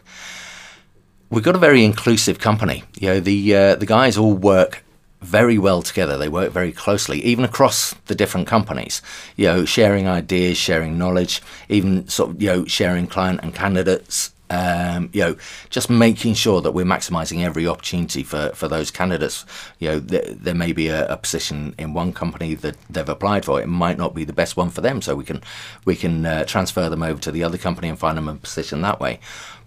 we've 1.31 1.45
got 1.45 1.55
a 1.55 1.59
very 1.59 1.85
inclusive 1.85 2.39
company. 2.39 2.85
You 2.99 3.09
know, 3.09 3.21
the 3.21 3.57
uh, 3.57 3.75
the 3.77 3.87
guys 3.87 4.19
all 4.19 4.35
work 4.35 4.85
very 5.23 5.59
well 5.59 5.83
together. 5.83 6.17
They 6.17 6.29
work 6.29 6.51
very 6.53 6.73
closely, 6.73 7.23
even 7.23 7.45
across 7.45 7.95
the 8.07 8.15
different 8.15 8.47
companies. 8.47 9.01
You 9.37 9.47
know, 9.47 9.65
sharing 9.65 10.09
ideas, 10.09 10.59
sharing 10.59 10.99
knowledge, 10.99 11.41
even 11.69 12.09
sort 12.09 12.31
of 12.31 12.43
you 12.43 12.49
know 12.49 12.65
sharing 12.67 13.07
client 13.07 13.41
and 13.43 13.55
candidates. 13.55 14.35
Um, 14.53 15.11
you 15.13 15.21
know, 15.21 15.37
just 15.69 15.89
making 15.89 16.35
sure 16.35 16.61
that 16.61 16.73
we're 16.73 16.85
maximising 16.85 17.45
every 17.45 17.69
opportunity 17.69 18.25
for, 18.25 18.51
for 18.53 18.67
those 18.67 18.91
candidates. 18.91 19.47
You 19.79 19.89
know, 19.89 20.01
th- 20.01 20.39
there 20.41 20.57
may 20.57 20.73
be 20.73 20.89
a, 20.89 21.07
a, 21.07 21.17
position 21.17 21.73
in 21.79 21.95
one 21.95 22.13
company 22.13 22.57
that 22.57 22.77
they've 22.91 23.09
applied 23.09 23.45
for. 23.45 23.63
It 23.63 23.69
might 23.69 23.97
not 23.97 24.13
be 24.13 24.25
the 24.25 24.33
best 24.33 24.57
one 24.57 24.71
for 24.71 24.81
them, 24.81 25.03
so 25.03 25.15
we 25.15 25.23
can 25.23 25.41
we 25.85 25.95
can 25.95 26.27
uh, 26.27 26.45
transfer 26.47 26.89
them 26.89 27.05
over 27.05 27.21
to 27.21 27.31
the 27.31 27.45
other 27.45 27.59
company 27.59 27.89
and 27.89 27.97
find 27.97 28.19
them 28.19 28.29
a 28.29 28.35
position 28.35 28.81
that 28.81 28.99
way. 28.99 29.21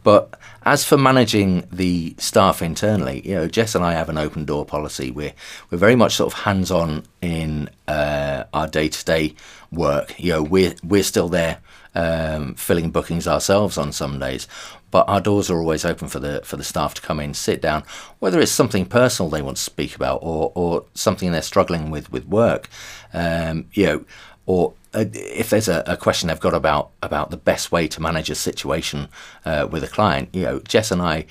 But 0.04 0.38
as 0.66 0.84
for 0.84 0.98
managing 0.98 1.68
the 1.72 2.16
staff 2.18 2.62
internally, 2.62 3.22
you 3.28 3.36
know, 3.36 3.48
Jess 3.48 3.76
and 3.76 3.84
I 3.84 3.94
have 3.94 4.10
an 4.10 4.18
open 4.18 4.46
door 4.46 4.66
policy. 4.66 5.12
We're 5.12 5.34
we're 5.70 5.78
very 5.78 5.96
much 5.96 6.16
sort 6.16 6.34
of 6.34 6.39
hands 6.39 6.72
on 6.72 7.04
in 7.22 7.70
uh, 7.88 8.44
our 8.54 8.68
day 8.68 8.89
to 8.89 9.06
day 9.06 9.36
work. 9.72 10.20
You 10.20 10.34
know, 10.34 10.44
we're 10.44 10.76
we're 10.84 11.04
still 11.04 11.30
there 11.30 11.60
um, 11.96 12.56
filling 12.56 12.92
bookings 12.92 13.28
ourselves 13.28 13.78
on 13.78 13.92
some 13.92 14.20
days, 14.20 14.48
but 14.92 15.08
our 15.08 15.22
doors 15.22 15.50
are 15.50 15.58
always 15.58 15.86
open 15.86 16.08
for 16.08 16.20
the 16.20 16.42
for 16.44 16.58
the 16.58 16.63
staff 16.63 16.94
to 16.96 17.02
come 17.02 17.20
in, 17.20 17.34
sit 17.34 17.62
down, 17.62 17.84
whether 18.20 18.39
it's 18.39 18.52
something 18.52 18.86
personal 18.86 19.30
they 19.30 19.42
want 19.42 19.58
to 19.58 19.63
speak 19.63 19.96
about 19.96 20.20
or 20.22 20.52
or 20.56 20.86
something 20.94 21.32
they're 21.32 21.42
struggling 21.42 21.89
with 21.92 22.12
with 22.12 22.26
work. 22.28 22.70
Um, 23.13 23.66
you 23.74 23.86
know, 23.86 24.06
or 24.46 24.74
if 24.94 25.50
there's 25.50 25.68
a, 25.68 25.84
a, 25.88 25.98
question 25.98 26.28
they've 26.28 26.40
got 26.40 26.54
about 26.54 26.92
about 27.02 27.32
the 27.32 27.38
best 27.38 27.72
way 27.72 27.88
to 27.88 28.02
manage 28.02 28.30
a 28.30 28.36
situation 28.36 29.08
uh, 29.46 29.68
with 29.70 29.84
a 29.84 29.88
client, 29.88 30.30
you 30.34 30.44
know, 30.44 30.60
Jess 30.60 30.92
and 30.92 31.02
I, 31.02 31.26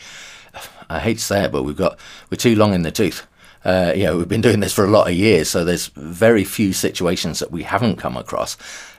I 0.89 0.99
hate 0.99 1.19
to 1.19 1.25
say 1.25 1.45
it, 1.45 1.53
but 1.53 1.63
we've 1.63 1.77
got 1.77 1.99
we're 2.31 2.37
too 2.37 2.57
long 2.57 2.75
in 2.75 2.83
the 2.83 2.91
tooth. 2.91 3.27
Uh, 3.65 3.93
you 3.95 4.05
know, 4.05 4.19
we've 4.19 4.29
been 4.29 4.41
doing 4.41 4.61
this 4.61 4.73
for 4.73 4.85
a 4.85 4.91
lot 4.91 5.09
of 5.09 5.15
years, 5.15 5.49
so 5.49 5.65
there's 5.65 5.87
very 5.89 6.45
few 6.45 6.73
situations 6.73 7.39
that 7.39 7.53
we 7.53 7.63
haven't 7.63 7.97
come 7.97 8.17
across. 8.17 8.57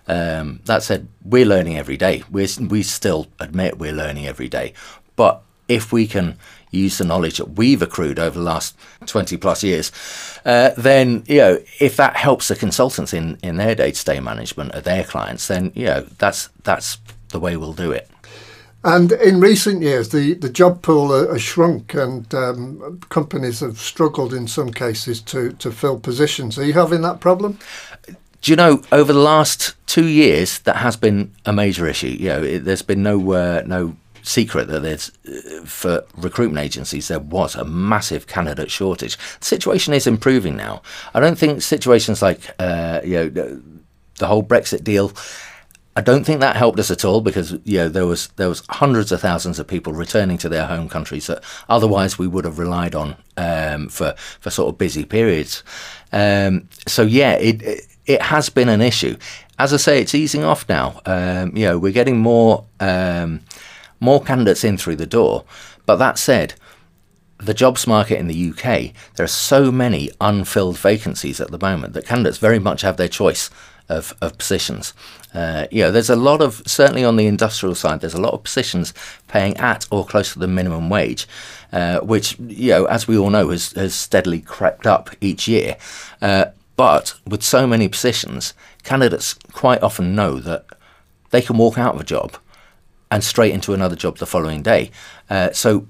Um, 0.08 0.62
that 0.65 0.84
said, 0.84 1.08
we're 1.23 1.45
learning 1.45 1.78
every 1.78 1.97
day. 1.97 2.23
We 2.32 2.47
we 2.60 2.84
still 2.84 3.28
admit 3.39 3.78
we're 3.78 3.93
learning 3.93 4.26
every 4.26 4.47
day, 4.47 4.73
but 5.15 5.43
if 5.67 5.91
we 5.91 6.08
can 6.08 6.38
use 6.73 6.97
the 6.97 7.05
knowledge 7.05 7.38
that 7.38 7.51
we've 7.51 7.81
accrued 7.81 8.19
over 8.19 8.38
the 8.38 8.45
last 8.45 8.75
20 9.05 9.38
plus 9.38 9.63
years, 9.63 9.91
uh, 10.45 10.71
then, 10.77 11.23
you 11.27 11.38
know, 11.38 11.59
if 11.79 11.95
that 11.97 12.15
helps 12.15 12.47
the 12.47 12.55
consultants 12.55 13.13
in, 13.13 13.38
in 13.43 13.57
their 13.57 13.75
day 13.75 13.91
to 13.91 14.05
day 14.05 14.19
management 14.19 14.71
of 14.73 14.83
their 14.83 15.03
clients, 15.03 15.47
then, 15.47 15.71
you 15.75 15.86
know, 15.86 16.01
that's, 16.17 16.49
that's 16.63 16.97
the 17.29 17.39
way 17.39 17.57
we'll 17.57 17.73
do 17.73 17.91
it. 17.91 18.09
And 18.86 19.13
in 19.13 19.39
recent 19.39 19.81
years, 19.81 20.09
the, 20.09 20.33
the 20.33 20.49
job 20.49 20.81
pool 20.81 21.12
has 21.31 21.41
shrunk, 21.41 21.93
and 21.93 22.33
um, 22.36 22.99
companies 23.09 23.62
have 23.62 23.79
struggled 23.79 24.33
in 24.33 24.45
some 24.45 24.73
cases 24.73 25.21
to, 25.21 25.53
to 25.53 25.71
fill 25.71 25.99
positions. 25.99 26.57
Are 26.57 26.65
you 26.65 26.73
having 26.73 27.01
that 27.03 27.21
problem? 27.21 27.59
Do 28.41 28.51
you 28.51 28.57
know 28.57 28.81
over 28.91 29.13
the 29.13 29.19
last 29.19 29.75
two 29.88 30.07
years 30.07 30.59
that 30.59 30.75
has 30.75 30.97
been 30.97 31.33
a 31.45 31.53
major 31.53 31.88
issue? 31.88 32.07
You 32.07 32.27
know, 32.27 32.43
it, 32.43 32.65
there's 32.65 32.81
been 32.81 33.01
no 33.01 33.31
uh, 33.31 33.63
no 33.65 33.95
secret 34.23 34.67
that 34.69 34.81
there's 34.81 35.12
uh, 35.27 35.65
for 35.65 36.03
recruitment 36.17 36.63
agencies 36.63 37.09
there 37.09 37.19
was 37.19 37.55
a 37.55 37.65
massive 37.65 38.25
candidate 38.25 38.71
shortage. 38.71 39.17
The 39.39 39.45
situation 39.45 39.93
is 39.93 40.07
improving 40.07 40.55
now. 40.55 40.81
I 41.13 41.19
don't 41.19 41.38
think 41.38 41.62
situations 41.62 42.21
like 42.21 42.39
uh, 42.59 43.01
you 43.03 43.31
know 43.31 43.62
the 44.17 44.27
whole 44.27 44.43
Brexit 44.43 44.83
deal. 44.83 45.12
I 45.95 46.01
don't 46.01 46.23
think 46.23 46.39
that 46.39 46.55
helped 46.55 46.79
us 46.79 46.89
at 46.89 47.05
all 47.05 47.21
because 47.21 47.51
you 47.65 47.77
know 47.77 47.89
there 47.89 48.07
was 48.07 48.29
there 48.29 48.49
was 48.49 48.63
hundreds 48.69 49.12
of 49.12 49.21
thousands 49.21 49.59
of 49.59 49.67
people 49.67 49.93
returning 49.93 50.38
to 50.39 50.49
their 50.49 50.65
home 50.65 50.89
countries 50.89 51.27
that 51.27 51.43
otherwise 51.69 52.17
we 52.17 52.27
would 52.27 52.45
have 52.45 52.57
relied 52.57 52.95
on 52.95 53.15
um, 53.38 53.89
for 53.89 54.15
for 54.39 54.49
sort 54.49 54.69
of 54.69 54.77
busy 54.77 55.05
periods. 55.05 55.63
Um, 56.12 56.67
so 56.88 57.03
yeah, 57.03 57.33
it, 57.33 57.62
it, 57.62 57.88
it 58.05 58.21
has 58.21 58.49
been 58.49 58.69
an 58.69 58.81
issue. 58.81 59.17
As 59.59 59.71
I 59.71 59.77
say, 59.77 60.01
it's 60.01 60.15
easing 60.15 60.43
off 60.43 60.67
now. 60.67 60.99
Um, 61.05 61.55
you 61.55 61.65
know, 61.65 61.77
we're 61.77 61.93
getting 61.93 62.17
more 62.17 62.65
um, 62.79 63.41
more 64.03 64.21
candidates 64.21 64.63
in 64.63 64.77
through 64.77 64.97
the 64.97 65.07
door. 65.07 65.45
But 65.85 65.95
that 65.95 66.17
said, 66.17 66.53
the 67.37 67.53
jobs 67.53 67.87
market 67.87 68.19
in 68.19 68.27
the 68.27 68.49
UK, 68.49 68.93
there 69.15 69.23
are 69.23 69.27
so 69.27 69.71
many 69.71 70.11
unfilled 70.21 70.77
vacancies 70.77 71.41
at 71.41 71.51
the 71.51 71.59
moment 71.59 71.93
that 71.93 72.05
candidates 72.05 72.37
very 72.37 72.59
much 72.59 72.81
have 72.81 72.97
their 72.97 73.07
choice 73.07 73.49
of, 73.89 74.13
of 74.21 74.37
positions. 74.37 74.93
Uh, 75.33 75.67
you 75.71 75.81
know, 75.81 75.91
there's 75.91 76.09
a 76.09 76.15
lot 76.15 76.41
of 76.41 76.61
certainly 76.65 77.03
on 77.03 77.15
the 77.15 77.27
industrial 77.27 77.75
side. 77.75 78.01
There's 78.01 78.13
a 78.13 78.21
lot 78.21 78.33
of 78.33 78.43
positions 78.43 78.93
paying 79.27 79.57
at 79.57 79.87
or 79.89 80.05
close 80.05 80.33
to 80.33 80.39
the 80.39 80.47
minimum 80.47 80.89
wage, 80.89 81.27
uh, 81.71 81.99
which 81.99 82.37
you 82.39 82.69
know, 82.69 82.85
as 82.85 83.07
we 83.07 83.17
all 83.17 83.29
know, 83.29 83.49
has 83.49 83.71
has 83.73 83.93
steadily 83.95 84.41
crept 84.41 84.85
up 84.85 85.09
each 85.19 85.47
year. 85.47 85.77
Uh, 86.21 86.45
but 86.75 87.15
with 87.27 87.43
so 87.43 87.67
many 87.67 87.87
positions, 87.87 88.53
candidates 88.83 89.33
quite 89.51 89.83
often 89.83 90.15
know 90.15 90.39
that 90.39 90.65
they 91.31 91.41
can 91.41 91.57
walk 91.57 91.77
out 91.77 91.95
of 91.95 92.01
a 92.01 92.05
job 92.05 92.37
and 93.13 93.23
straight 93.23 93.54
into 93.54 93.76
another 93.76 93.95
job 93.95 94.17
the 94.17 94.26
following 94.26 94.63
day. 94.63 94.89
Uh, 95.30 95.52
so, 95.52 95.86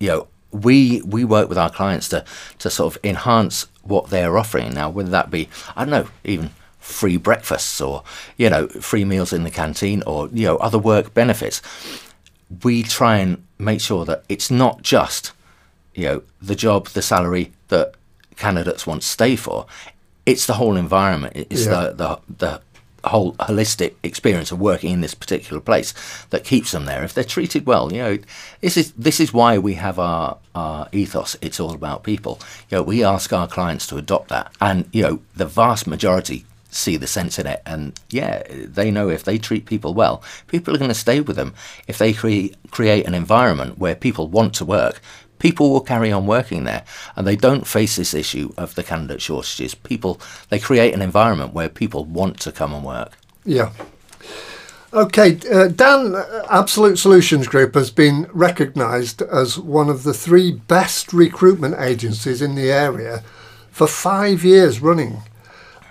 you 0.00 0.08
know, 0.08 0.28
we 0.50 1.02
we 1.02 1.22
work 1.22 1.46
with 1.50 1.58
our 1.58 1.68
clients 1.68 2.08
to 2.08 2.24
to 2.58 2.70
sort 2.70 2.96
of 2.96 3.04
enhance 3.04 3.66
what 3.82 4.08
they're 4.08 4.38
offering 4.38 4.72
now, 4.72 4.88
whether 4.88 5.10
that 5.10 5.30
be 5.30 5.50
I 5.76 5.84
don't 5.84 5.90
know 5.90 6.08
even 6.24 6.48
free 6.78 7.18
breakfasts 7.18 7.82
or 7.82 8.02
you 8.38 8.48
know 8.48 8.66
free 8.68 9.04
meals 9.04 9.34
in 9.34 9.44
the 9.44 9.50
canteen 9.50 10.02
or 10.06 10.28
you 10.32 10.46
know 10.46 10.56
other 10.56 10.78
work 10.78 11.12
benefits. 11.12 11.60
We 12.64 12.82
try 12.82 13.18
and 13.18 13.44
make 13.58 13.82
sure 13.82 14.06
that 14.06 14.24
it's 14.30 14.50
not 14.50 14.80
just 14.80 15.32
you 15.94 16.04
know 16.04 16.22
the 16.40 16.56
job, 16.56 16.88
the 16.88 17.02
salary 17.02 17.52
that 17.68 17.92
candidates 18.36 18.86
want 18.86 19.02
to 19.02 19.08
stay 19.08 19.36
for. 19.36 19.66
It's 20.24 20.46
the 20.46 20.54
whole 20.54 20.76
environment. 20.76 21.36
It's 21.36 21.66
yeah. 21.66 21.92
the, 21.92 21.92
the 21.92 22.20
the 22.38 22.62
whole 23.04 23.34
holistic 23.34 23.94
experience 24.02 24.50
of 24.52 24.60
working 24.60 24.92
in 24.92 25.00
this 25.00 25.14
particular 25.14 25.60
place 25.60 25.94
that 26.30 26.44
keeps 26.44 26.72
them 26.72 26.84
there. 26.84 27.04
If 27.04 27.14
they're 27.14 27.24
treated 27.24 27.66
well, 27.66 27.92
you 27.92 27.98
know, 27.98 28.18
this 28.60 28.76
is 28.76 28.92
this 28.92 29.20
is 29.20 29.32
why 29.32 29.58
we 29.58 29.74
have 29.74 29.98
our, 29.98 30.38
our 30.54 30.88
ethos. 30.92 31.36
It's 31.40 31.60
all 31.60 31.74
about 31.74 32.02
people. 32.02 32.40
You 32.70 32.78
know, 32.78 32.82
we 32.82 33.04
ask 33.04 33.32
our 33.32 33.48
clients 33.48 33.86
to 33.88 33.96
adopt 33.96 34.28
that, 34.28 34.52
and 34.60 34.88
you 34.92 35.02
know, 35.02 35.20
the 35.36 35.46
vast 35.46 35.86
majority 35.86 36.44
see 36.70 36.96
the 36.96 37.06
sense 37.06 37.38
in 37.38 37.46
it. 37.46 37.62
And 37.64 37.98
yeah, 38.10 38.42
they 38.50 38.90
know 38.90 39.08
if 39.08 39.24
they 39.24 39.38
treat 39.38 39.66
people 39.66 39.94
well, 39.94 40.22
people 40.48 40.74
are 40.74 40.78
going 40.78 40.90
to 40.90 40.94
stay 40.94 41.20
with 41.20 41.36
them. 41.36 41.54
If 41.86 41.98
they 41.98 42.12
cre- 42.12 42.54
create 42.70 43.06
an 43.06 43.14
environment 43.14 43.78
where 43.78 43.94
people 43.94 44.28
want 44.28 44.54
to 44.56 44.64
work, 44.64 45.00
people 45.38 45.70
will 45.70 45.80
carry 45.80 46.10
on 46.12 46.26
working 46.26 46.64
there 46.64 46.84
and 47.16 47.26
they 47.26 47.36
don't 47.36 47.66
face 47.66 47.96
this 47.96 48.14
issue 48.14 48.52
of 48.56 48.74
the 48.74 48.82
candidate 48.82 49.22
shortages. 49.22 49.74
People, 49.74 50.20
they 50.48 50.58
create 50.58 50.94
an 50.94 51.02
environment 51.02 51.52
where 51.52 51.68
people 51.68 52.04
want 52.04 52.40
to 52.40 52.52
come 52.52 52.72
and 52.72 52.84
work. 52.84 53.12
Yeah. 53.44 53.72
Okay, 54.92 55.38
uh, 55.52 55.68
Dan, 55.68 56.14
uh, 56.14 56.46
Absolute 56.48 56.98
Solutions 56.98 57.46
Group 57.46 57.74
has 57.74 57.90
been 57.90 58.26
recognised 58.32 59.20
as 59.20 59.58
one 59.58 59.90
of 59.90 60.02
the 60.02 60.14
three 60.14 60.50
best 60.50 61.12
recruitment 61.12 61.78
agencies 61.78 62.40
in 62.40 62.54
the 62.54 62.72
area 62.72 63.22
for 63.70 63.86
five 63.86 64.44
years 64.44 64.80
running. 64.80 65.22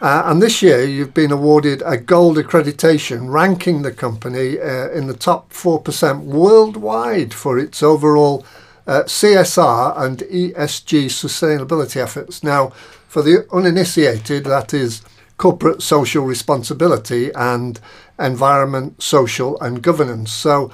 Uh, 0.02 0.24
and 0.26 0.42
this 0.42 0.62
year, 0.62 0.84
you've 0.84 1.14
been 1.14 1.32
awarded 1.32 1.84
a 1.86 1.98
gold 1.98 2.38
accreditation, 2.38 3.32
ranking 3.32 3.84
the 3.84 3.92
company 3.92 4.60
uh, 4.60 4.90
in 4.90 5.08
the 5.08 5.16
top 5.16 5.52
4% 5.52 6.24
worldwide 6.24 7.34
for 7.34 7.58
its 7.58 7.82
overall 7.82 8.46
uh, 8.88 9.04
CSR 9.04 10.00
and 10.00 10.20
ESG 10.20 11.06
sustainability 11.08 11.98
efforts. 11.98 12.44
Now, 12.44 12.70
for 13.08 13.22
the 13.22 13.46
uninitiated, 13.52 14.46
that 14.46 14.74
is 14.74 15.02
corporate 15.38 15.82
social 15.84 16.24
responsibility 16.24 17.32
and 17.36 17.80
environment, 18.18 19.04
social, 19.04 19.60
and 19.62 19.84
governance. 19.84 20.32
So, 20.32 20.72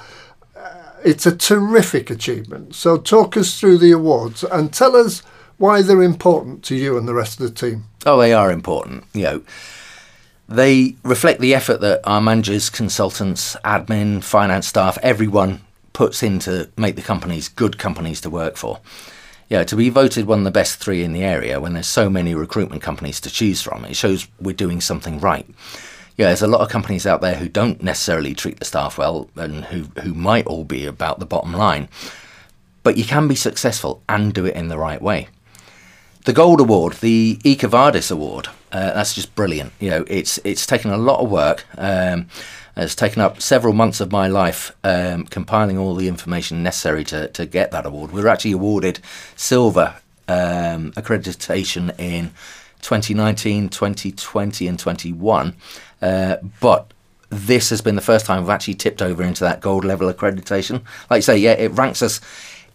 uh, 0.56 0.92
it's 1.04 1.26
a 1.26 1.36
terrific 1.36 2.08
achievement. 2.08 2.74
So, 2.74 2.96
talk 2.96 3.36
us 3.36 3.58
through 3.58 3.78
the 3.78 3.90
awards 3.90 4.44
and 4.44 4.72
tell 4.72 4.96
us 4.96 5.22
why 5.58 5.82
they're 5.82 6.02
important 6.02 6.62
to 6.64 6.76
you 6.76 6.96
and 6.96 7.06
the 7.06 7.14
rest 7.14 7.40
of 7.40 7.46
the 7.46 7.68
team. 7.68 7.84
Oh, 8.06 8.18
they 8.18 8.32
are 8.32 8.50
important. 8.50 9.04
You 9.12 9.22
know, 9.22 9.42
they 10.48 10.96
reflect 11.02 11.40
the 11.40 11.54
effort 11.54 11.80
that 11.80 12.00
our 12.04 12.20
managers, 12.20 12.70
consultants, 12.70 13.56
admin, 13.64 14.22
finance 14.22 14.68
staff, 14.68 14.98
everyone 15.02 15.60
puts 15.94 16.22
in 16.22 16.38
to 16.40 16.68
make 16.76 16.96
the 16.96 17.02
companies 17.02 17.48
good 17.48 17.78
companies 17.78 18.20
to 18.20 18.28
work 18.28 18.56
for. 18.56 18.80
Yeah, 19.48 19.64
to 19.64 19.76
be 19.76 19.88
voted 19.88 20.26
one 20.26 20.40
of 20.40 20.44
the 20.44 20.50
best 20.50 20.78
three 20.78 21.02
in 21.02 21.14
the 21.14 21.22
area 21.22 21.60
when 21.60 21.72
there's 21.72 21.86
so 21.86 22.10
many 22.10 22.34
recruitment 22.34 22.82
companies 22.82 23.20
to 23.22 23.30
choose 23.30 23.62
from, 23.62 23.86
it 23.86 23.96
shows 23.96 24.28
we're 24.38 24.54
doing 24.54 24.82
something 24.82 25.20
right. 25.20 25.48
Yeah, 26.16 26.26
there's 26.26 26.42
a 26.42 26.46
lot 26.46 26.60
of 26.60 26.68
companies 26.68 27.06
out 27.06 27.22
there 27.22 27.36
who 27.36 27.48
don't 27.48 27.82
necessarily 27.82 28.34
treat 28.34 28.58
the 28.58 28.64
staff 28.64 28.98
well 28.98 29.30
and 29.36 29.64
who, 29.64 29.84
who 30.02 30.12
might 30.12 30.46
all 30.46 30.64
be 30.64 30.84
about 30.86 31.18
the 31.18 31.26
bottom 31.26 31.52
line. 31.52 31.88
But 32.82 32.96
you 32.96 33.04
can 33.04 33.26
be 33.28 33.34
successful 33.34 34.02
and 34.08 34.34
do 34.34 34.44
it 34.44 34.54
in 34.54 34.68
the 34.68 34.78
right 34.78 35.00
way 35.00 35.28
the 36.24 36.32
Gold 36.32 36.60
Award, 36.60 36.94
the 36.94 37.38
EcoVadis 37.44 38.10
Award, 38.10 38.48
uh, 38.72 38.92
that's 38.92 39.14
just 39.14 39.34
brilliant. 39.34 39.72
You 39.78 39.90
know, 39.90 40.04
it's 40.08 40.38
it's 40.38 40.66
taken 40.66 40.90
a 40.90 40.96
lot 40.96 41.20
of 41.20 41.30
work. 41.30 41.64
Um, 41.76 42.28
it's 42.76 42.94
taken 42.94 43.22
up 43.22 43.40
several 43.40 43.72
months 43.72 44.00
of 44.00 44.10
my 44.10 44.26
life 44.26 44.74
um, 44.82 45.24
compiling 45.26 45.78
all 45.78 45.94
the 45.94 46.08
information 46.08 46.62
necessary 46.62 47.04
to, 47.04 47.28
to 47.28 47.46
get 47.46 47.70
that 47.70 47.86
award. 47.86 48.10
We 48.10 48.20
were 48.20 48.28
actually 48.28 48.52
awarded 48.52 49.00
silver 49.36 49.96
um, 50.28 50.92
accreditation 50.92 51.98
in 51.98 52.32
2019, 52.82 53.68
2020, 53.68 54.68
and 54.68 54.78
21. 54.78 55.56
Uh, 56.02 56.36
but 56.60 56.92
this 57.30 57.70
has 57.70 57.80
been 57.80 57.96
the 57.96 58.02
first 58.02 58.26
time 58.26 58.42
we've 58.42 58.50
actually 58.50 58.74
tipped 58.74 59.02
over 59.02 59.22
into 59.22 59.44
that 59.44 59.60
gold 59.60 59.84
level 59.84 60.12
accreditation. 60.12 60.82
Like 61.10 61.18
I 61.18 61.20
say, 61.20 61.38
yeah, 61.38 61.52
it 61.52 61.72
ranks 61.72 62.02
us 62.02 62.20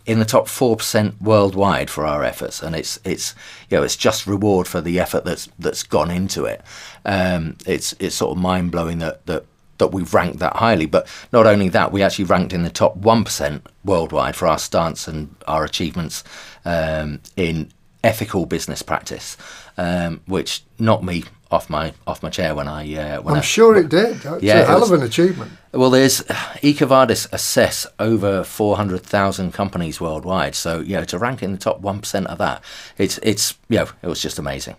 in 0.06 0.20
the 0.20 0.26
top 0.26 0.48
four 0.48 0.76
percent 0.76 1.22
worldwide 1.22 1.90
for 1.90 2.06
our 2.06 2.24
efforts, 2.24 2.64
and 2.64 2.76
it's 2.76 3.00
it's 3.04 3.36
you 3.70 3.78
know 3.78 3.84
it's 3.84 3.96
just 3.96 4.26
reward 4.26 4.68
for 4.68 4.82
the 4.82 5.00
effort 5.00 5.24
that's 5.24 5.50
that's 5.60 5.84
gone 5.84 6.10
into 6.10 6.46
it. 6.46 6.62
Um, 7.06 7.58
it's 7.66 7.94
it's 8.00 8.16
sort 8.16 8.36
of 8.36 8.42
mind 8.42 8.72
blowing 8.72 9.00
that 9.00 9.26
that 9.28 9.46
that 9.80 9.88
we've 9.88 10.14
ranked 10.14 10.40
that 10.40 10.58
highly. 10.58 10.86
But 10.86 11.08
not 11.34 11.48
only 11.48 11.70
that, 11.70 11.92
we 11.92 12.04
actually 12.04 12.26
ranked 12.26 12.54
in 12.54 12.64
the 12.64 12.70
top 12.70 12.96
one 12.96 13.24
percent 13.24 13.66
worldwide 13.84 14.36
for 14.36 14.48
our 14.48 14.60
stance 14.60 15.08
and 15.08 15.36
our 15.48 15.66
achievements 15.66 16.24
um, 16.66 17.20
in 17.36 17.72
ethical 18.04 18.46
business 18.46 18.82
practice, 18.82 19.36
um, 19.78 20.22
which 20.26 20.64
knocked 20.78 21.04
me 21.04 21.24
off 21.52 21.70
my 21.70 21.94
off 22.06 22.22
my 22.22 22.30
chair 22.30 22.54
when 22.54 22.68
I. 22.68 22.94
Uh, 22.94 23.22
when 23.22 23.34
I'm 23.34 23.40
I, 23.40 23.44
sure 23.44 23.76
it 23.76 23.90
did. 23.90 24.24
It's 24.24 24.44
yeah, 24.44 24.60
a 24.60 24.66
hell 24.66 24.84
of 24.84 24.92
an 24.92 25.02
achievement. 25.04 25.52
Well, 25.72 25.90
there's 25.90 26.22
EcoVadis 26.22 27.32
assess 27.32 27.86
over 28.00 28.44
400,000 28.44 29.52
companies 29.52 30.00
worldwide. 30.00 30.56
So 30.56 30.80
you 30.80 30.96
know, 30.96 31.04
to 31.06 31.18
rank 31.18 31.44
in 31.44 31.52
the 31.52 31.58
top 31.58 31.82
one 31.82 32.00
percent 32.00 32.28
of 32.28 32.38
that, 32.38 32.64
it's 32.98 33.18
it's 33.20 33.58
you 33.68 33.80
know, 33.80 33.88
it 34.02 34.08
was 34.08 34.22
just 34.22 34.40
amazing. 34.40 34.76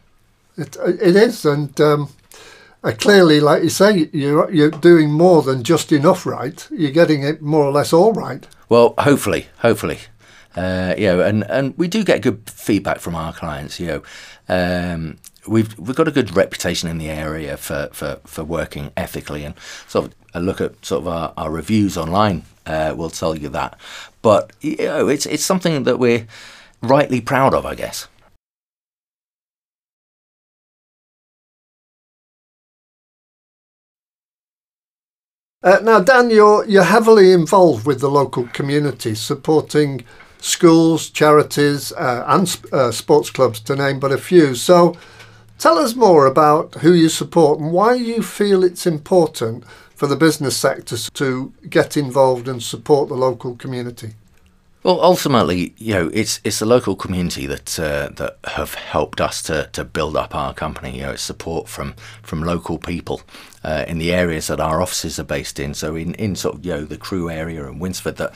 It 0.56 0.76
it 0.84 1.16
is, 1.16 1.44
and 1.44 1.78
um, 1.80 2.10
uh, 2.83 2.93
clearly, 2.93 3.40
like 3.40 3.62
you 3.62 3.69
say, 3.69 4.09
you're 4.12 4.51
you're 4.51 4.71
doing 4.71 5.11
more 5.11 5.43
than 5.43 5.62
just 5.62 5.93
enough 5.93 6.27
right. 6.27 6.66
You're 6.71 6.90
getting 6.90 7.23
it 7.23 7.43
more 7.43 7.64
or 7.64 7.73
less 7.73 7.93
all 7.93 8.12
right. 8.12 8.47
Well, 8.69 8.95
hopefully, 8.99 9.47
hopefully. 9.59 9.99
Uh, 10.57 10.95
you 10.99 11.07
know, 11.07 11.21
and, 11.21 11.49
and 11.49 11.79
we 11.79 11.87
do 11.87 12.03
get 12.03 12.23
good 12.23 12.43
feedback 12.51 12.99
from 12.99 13.14
our 13.14 13.33
clients. 13.33 13.79
You 13.79 13.87
know, 13.87 14.03
um, 14.49 15.19
we've 15.47 15.79
we've 15.79 15.97
got 15.97 16.09
a 16.09 16.12
good 16.12 16.35
reputation 16.35 16.88
in 16.88 16.99
the 16.99 17.11
area 17.11 17.57
for, 17.57 17.88
for, 17.93 18.21
for 18.25 18.45
working 18.45 18.90
ethically, 18.97 19.45
and 19.45 19.55
sort 19.87 20.07
of 20.07 20.14
a 20.35 20.40
look 20.40 20.61
at 20.61 20.85
sort 20.85 21.03
of 21.03 21.09
our, 21.09 21.33
our 21.37 21.51
reviews 21.51 21.97
online 21.97 22.45
uh, 22.66 22.95
will 22.97 23.11
tell 23.11 23.37
you 23.37 23.49
that. 23.51 23.79
But 24.23 24.53
you 24.61 24.77
know, 24.79 25.09
it's 25.09 25.27
it's 25.27 25.45
something 25.45 25.85
that 25.85 25.99
we're 25.99 26.27
rightly 26.83 27.21
proud 27.21 27.55
of, 27.55 27.64
I 27.66 27.75
guess. 27.75 28.09
Uh, 35.62 35.79
now, 35.83 36.01
Dan, 36.01 36.31
you're 36.31 36.64
you're 36.64 36.85
heavily 36.85 37.33
involved 37.33 37.85
with 37.85 38.01
the 38.01 38.11
local 38.11 38.46
community, 38.46 39.14
supporting 39.14 40.03
schools, 40.38 41.11
charities, 41.11 41.92
uh, 41.92 42.25
and 42.27 42.59
uh, 42.73 42.90
sports 42.90 43.29
clubs, 43.29 43.61
to 43.61 43.77
name 43.77 44.01
but 44.01 44.11
a 44.11 44.16
few. 44.16 44.55
So, 44.55 44.96
tell 45.59 45.77
us 45.77 45.94
more 45.94 46.25
about 46.25 46.77
who 46.77 46.94
you 46.94 47.11
support 47.11 47.61
and 47.61 47.73
why 47.73 47.92
you 47.92 48.23
feel 48.23 48.64
it's 48.64 48.87
important 48.87 49.64
for 49.94 50.07
the 50.07 50.16
business 50.16 50.57
sector 50.57 50.96
to 50.96 51.53
get 51.68 51.94
involved 51.94 52.49
and 52.49 52.62
support 52.62 53.11
the 53.11 53.14
local 53.14 53.55
community. 53.55 54.14
Well, 54.83 54.99
ultimately, 55.03 55.75
you 55.77 55.93
know, 55.93 56.11
it's 56.14 56.40
it's 56.43 56.59
the 56.59 56.64
local 56.64 56.97
community 56.97 57.45
that 57.47 57.79
uh, 57.79 58.09
that 58.14 58.38
have 58.45 58.75
helped 58.75 59.21
us 59.21 59.43
to, 59.43 59.69
to 59.73 59.85
build 59.85 60.16
up 60.16 60.35
our 60.35 60.55
company. 60.55 60.97
You 60.97 61.03
know, 61.03 61.11
it's 61.12 61.23
support 61.23 61.69
from 61.69 61.95
from 62.23 62.43
local 62.43 62.79
people 62.79 63.21
uh, 63.62 63.85
in 63.87 63.99
the 63.99 64.12
areas 64.12 64.47
that 64.47 64.59
our 64.59 64.81
offices 64.81 65.19
are 65.19 65.25
based 65.25 65.59
in. 65.61 65.75
So 65.75 65.97
in, 65.97 66.14
in 66.14 66.35
sort 66.35 66.57
of 66.57 66.64
you 66.64 66.73
know 66.73 66.85
the 66.85 66.97
Crewe 66.97 67.29
area 67.29 67.66
and 67.66 67.79
Winsford 67.79 68.16
that 68.16 68.33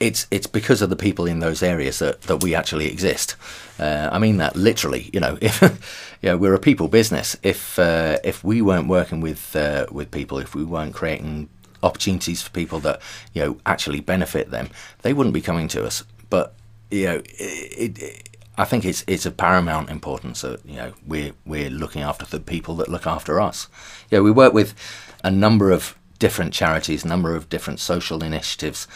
it's 0.00 0.26
it's 0.30 0.46
because 0.46 0.82
of 0.82 0.90
the 0.90 0.96
people 0.96 1.26
in 1.26 1.40
those 1.40 1.62
areas 1.62 1.98
that, 1.98 2.22
that 2.22 2.42
we 2.42 2.54
actually 2.54 2.86
exist. 2.86 3.34
Uh, 3.78 4.10
I 4.12 4.18
mean 4.18 4.36
that 4.36 4.54
literally. 4.54 5.08
You 5.14 5.20
know, 5.20 5.38
if 5.40 5.62
you 5.62 6.28
know, 6.28 6.36
we're 6.36 6.54
a 6.54 6.60
people 6.60 6.88
business. 6.88 7.36
If 7.42 7.78
uh, 7.78 8.18
if 8.22 8.44
we 8.44 8.60
weren't 8.60 8.88
working 8.88 9.22
with 9.22 9.56
uh, 9.56 9.86
with 9.90 10.10
people, 10.10 10.38
if 10.38 10.54
we 10.54 10.64
weren't 10.64 10.94
creating 10.94 11.48
opportunities 11.82 12.42
for 12.42 12.50
people 12.50 12.80
that 12.80 13.00
you 13.32 13.42
know 13.42 13.58
actually 13.66 14.00
benefit 14.00 14.50
them, 14.50 14.70
they 15.02 15.12
wouldn't 15.12 15.34
be 15.34 15.40
coming 15.40 15.68
to 15.68 15.84
us. 15.84 16.04
But 16.30 16.54
you 16.90 17.04
know, 17.06 17.22
it, 17.24 17.98
it, 17.98 18.38
I 18.56 18.64
think 18.64 18.84
it's 18.84 19.04
it's 19.06 19.26
of 19.26 19.36
paramount 19.36 19.90
importance 19.90 20.40
that 20.40 20.64
you 20.64 20.76
know 20.76 20.92
we're 21.06 21.32
we're 21.46 21.70
looking 21.70 22.02
after 22.02 22.26
the 22.26 22.40
people 22.40 22.74
that 22.76 22.88
look 22.88 23.06
after 23.06 23.40
us. 23.40 23.68
Yeah, 24.10 24.20
we 24.20 24.30
work 24.30 24.52
with 24.52 24.74
a 25.22 25.30
number 25.30 25.70
of 25.70 25.96
different 26.18 26.52
charities, 26.52 27.04
a 27.04 27.08
number 27.08 27.36
of 27.36 27.48
different 27.48 27.78
social 27.78 28.24
initiatives, 28.24 28.88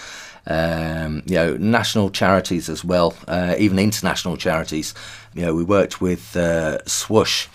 um, 0.46 1.22
you 1.26 1.36
know, 1.36 1.56
national 1.56 2.10
charities 2.10 2.68
as 2.68 2.84
well, 2.84 3.14
uh, 3.28 3.54
even 3.58 3.78
international 3.78 4.36
charities. 4.36 4.94
You 5.34 5.42
know, 5.42 5.54
we 5.54 5.64
worked 5.64 6.00
with 6.00 6.36
uh, 6.36 6.84
Swoosh. 6.86 7.46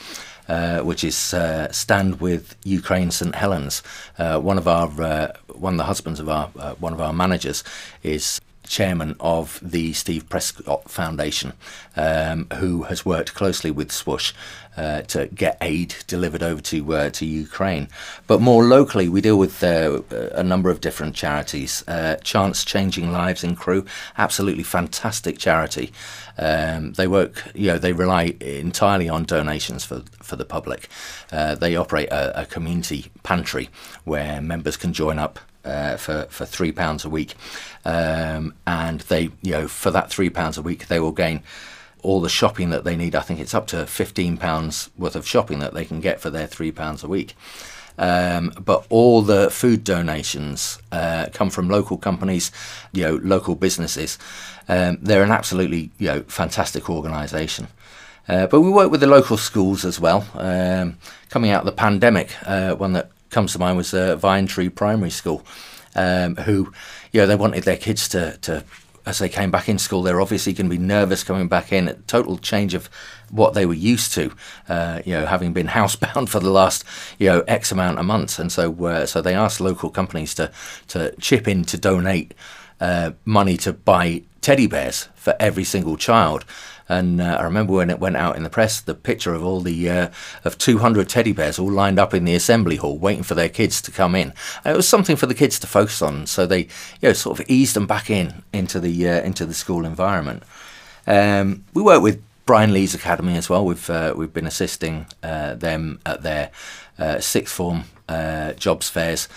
Uh, 0.48 0.80
which 0.80 1.04
is 1.04 1.34
uh, 1.34 1.70
Stand 1.74 2.22
with 2.22 2.56
Ukraine 2.64 3.12
St 3.12 3.36
Helens. 3.36 3.84
Uh, 4.18 4.40
one 4.40 4.58
of 4.58 4.66
our 4.66 4.90
uh, 5.02 5.34
one 5.48 5.74
of 5.74 5.78
the 5.78 5.84
husbands 5.84 6.22
of 6.22 6.30
our 6.30 6.48
one 6.80 6.94
of 6.94 7.02
our 7.02 7.12
managers 7.12 7.66
is 8.02 8.40
chairman 8.68 9.16
of 9.20 9.60
the 9.62 9.94
Steve 9.94 10.30
Prescott 10.30 10.90
Foundation, 10.90 11.54
um, 11.96 12.48
who 12.56 12.84
has 12.84 13.06
worked 13.06 13.34
closely 13.34 13.72
with 13.72 13.92
Swoosh 13.92 14.34
uh, 14.78 15.02
to 15.04 15.28
get 15.28 15.58
aid 15.60 15.96
delivered 16.06 16.44
over 16.44 16.62
to 16.62 16.94
uh, 16.94 17.10
to 17.10 17.26
Ukraine. 17.26 17.88
But 18.28 18.42
more 18.42 18.64
locally, 18.64 19.10
we 19.10 19.22
deal 19.22 19.38
with 19.38 19.64
uh, 19.64 20.02
a 20.34 20.44
number 20.44 20.70
of 20.70 20.82
different 20.82 21.16
charities. 21.16 21.84
Uh, 21.88 22.18
Chance 22.24 22.64
Changing 22.64 23.12
Lives 23.12 23.44
in 23.44 23.56
Crewe, 23.56 23.86
absolutely 24.18 24.64
fantastic 24.64 25.40
charity. 25.40 25.92
Um, 26.38 26.94
they 26.94 27.08
work, 27.08 27.44
you 27.56 27.68
know, 27.68 27.80
they 27.80 27.94
rely 27.94 28.36
entirely 28.40 29.10
on 29.10 29.24
donations 29.24 29.84
for 29.84 30.04
for 30.22 30.36
the 30.36 30.46
public. 30.46 30.90
Uh, 31.32 31.56
they 31.56 31.76
operate 31.76 32.10
a, 32.10 32.42
a 32.42 32.46
community 32.46 33.08
pantry 33.24 33.70
where 34.04 34.40
members 34.42 34.78
can 34.78 34.94
join 34.94 35.18
up 35.18 35.40
uh, 35.68 35.98
for 35.98 36.28
for 36.30 36.46
three 36.46 36.72
pounds 36.72 37.06
a 37.06 37.10
week, 37.10 37.36
um, 37.86 38.54
and 38.66 39.02
they 39.02 39.24
you 39.42 39.52
know 39.52 39.68
for 39.68 39.92
that 39.92 40.10
three 40.10 40.30
pounds 40.30 40.58
a 40.58 40.62
week 40.62 40.88
they 40.88 41.00
will 41.00 41.12
gain 41.12 41.44
all 42.04 42.22
the 42.22 42.30
shopping 42.30 42.70
that 42.70 42.84
they 42.84 42.96
need. 42.96 43.16
I 43.16 43.22
think 43.22 43.40
it's 43.40 43.54
up 43.54 43.68
to 43.68 43.86
fifteen 43.86 44.38
pounds 44.38 44.90
worth 44.98 45.16
of 45.16 45.28
shopping 45.28 45.60
that 45.60 45.74
they 45.74 45.86
can 45.86 46.00
get 46.00 46.20
for 46.20 46.30
their 46.30 46.48
three 46.48 46.72
pounds 46.72 47.04
a 47.04 47.08
week. 47.08 47.36
Um, 48.00 48.54
but 48.64 48.86
all 48.90 49.24
the 49.24 49.50
food 49.50 49.84
donations 49.84 50.80
uh, 50.92 51.28
come 51.34 51.50
from 51.50 51.68
local 51.68 51.98
companies, 51.98 52.52
you 52.94 53.04
know, 53.04 53.16
local 53.16 53.56
businesses. 53.56 54.20
Um, 54.70 55.00
they're 55.02 55.24
an 55.24 55.32
absolutely 55.32 55.92
you 55.98 56.08
know 56.08 56.22
fantastic 56.24 56.90
organisation. 56.90 57.68
Uh, 58.30 58.46
but 58.46 58.60
we 58.60 58.70
work 58.70 58.92
with 58.92 59.00
the 59.00 59.08
local 59.08 59.38
schools 59.38 59.86
as 59.86 60.00
well. 60.00 60.28
Um, 60.36 60.98
coming 61.30 61.52
out 61.52 61.62
of 61.62 61.66
the 61.66 61.72
pandemic, 61.72 62.36
uh, 62.46 62.76
one 62.76 62.94
that 62.94 63.10
comes 63.30 63.54
to 63.54 63.60
mind 63.60 63.78
was 63.78 63.94
uh, 63.94 64.16
Vine 64.16 64.48
Tree 64.48 64.70
Primary 64.70 65.10
School, 65.10 65.46
um, 65.96 66.36
who, 66.38 66.74
you 67.12 67.22
know, 67.22 67.28
they 67.28 67.36
wanted 67.36 67.64
their 67.64 67.78
kids 67.78 68.08
to, 68.10 68.38
to, 68.38 68.64
as 69.06 69.20
they 69.20 69.30
came 69.30 69.52
back 69.52 69.70
in 69.70 69.78
school, 69.78 70.04
they're 70.04 70.20
obviously 70.20 70.52
going 70.54 70.70
to 70.70 70.78
be 70.78 70.84
nervous 70.84 71.24
coming 71.24 71.48
back 71.48 71.72
in. 71.72 71.88
A 71.88 71.94
total 71.94 72.38
change 72.38 72.74
of 72.74 72.90
what 73.32 73.54
they 73.54 73.66
were 73.66 73.74
used 73.74 74.14
to, 74.14 74.34
uh, 74.68 75.02
you 75.06 75.14
know, 75.14 75.26
having 75.26 75.54
been 75.54 75.68
housebound 75.80 76.30
for 76.30 76.40
the 76.40 76.52
last, 76.52 76.84
you 77.18 77.28
know, 77.28 77.42
X 77.48 77.72
amount 77.72 78.00
of 78.00 78.06
months. 78.06 78.38
And 78.38 78.52
so, 78.52 78.74
uh, 78.86 79.06
so 79.06 79.22
they 79.22 79.34
asked 79.34 79.62
local 79.62 79.90
companies 79.90 80.36
to, 80.36 80.52
to 80.90 81.16
chip 81.22 81.48
in 81.48 81.64
to 81.66 81.78
donate 81.78 82.34
uh, 82.80 83.12
money 83.26 83.58
to 83.58 83.74
buy 83.74 84.24
teddy 84.42 84.68
bears 84.68 85.10
for 85.16 85.36
every 85.40 85.64
single 85.64 85.98
child. 85.98 86.46
And 86.90 87.20
uh, 87.20 87.38
I 87.40 87.44
remember 87.44 87.74
when 87.74 87.90
it 87.90 88.00
went 88.00 88.16
out 88.16 88.38
in 88.38 88.44
the 88.44 88.50
press, 88.50 88.80
the 88.80 88.94
picture 88.96 89.34
of 89.34 89.44
all 89.44 89.60
the 89.60 89.90
uh, 89.90 90.10
of 90.46 90.58
200 90.58 91.10
teddy 91.10 91.34
bears 91.34 91.60
all 91.60 91.72
lined 91.72 92.00
up 92.00 92.14
in 92.14 92.26
the 92.26 92.36
assembly 92.36 92.78
hall, 92.78 92.98
waiting 92.98 93.24
for 93.24 93.36
their 93.36 93.50
kids 93.50 93.82
to 93.84 93.92
come 93.92 94.16
in. 94.16 94.34
And 94.64 94.74
it 94.74 94.78
was 94.78 94.88
something 94.88 95.16
for 95.16 95.26
the 95.26 95.36
kids 95.36 95.60
to 95.60 95.68
focus 95.68 96.02
on, 96.02 96.28
so 96.28 96.46
they, 96.46 96.62
you 97.02 97.10
know, 97.10 97.14
sort 97.14 97.40
of 97.40 97.50
eased 97.50 97.76
them 97.76 97.88
back 97.88 98.10
in 98.10 98.44
into 98.54 98.80
the 98.80 99.10
uh, 99.10 99.22
into 99.22 99.46
the 99.46 99.54
school 99.54 99.86
environment. 99.86 100.44
Um, 101.06 101.66
we 101.74 101.82
work 101.82 102.02
with 102.02 102.22
Brine 102.46 102.74
Leas 102.74 102.96
Academy 102.96 103.36
as 103.36 103.50
well. 103.50 103.66
We've 103.66 103.90
uh, 103.90 104.14
we've 104.16 104.34
been 104.34 104.48
assisting 104.48 105.08
uh, 105.22 105.56
them 105.56 106.00
at 106.06 106.24
their 106.24 106.52
uh, 106.98 107.20
sixth 107.20 107.54
form 107.54 107.84
jobs 108.58 108.90
fairs, 108.90 109.28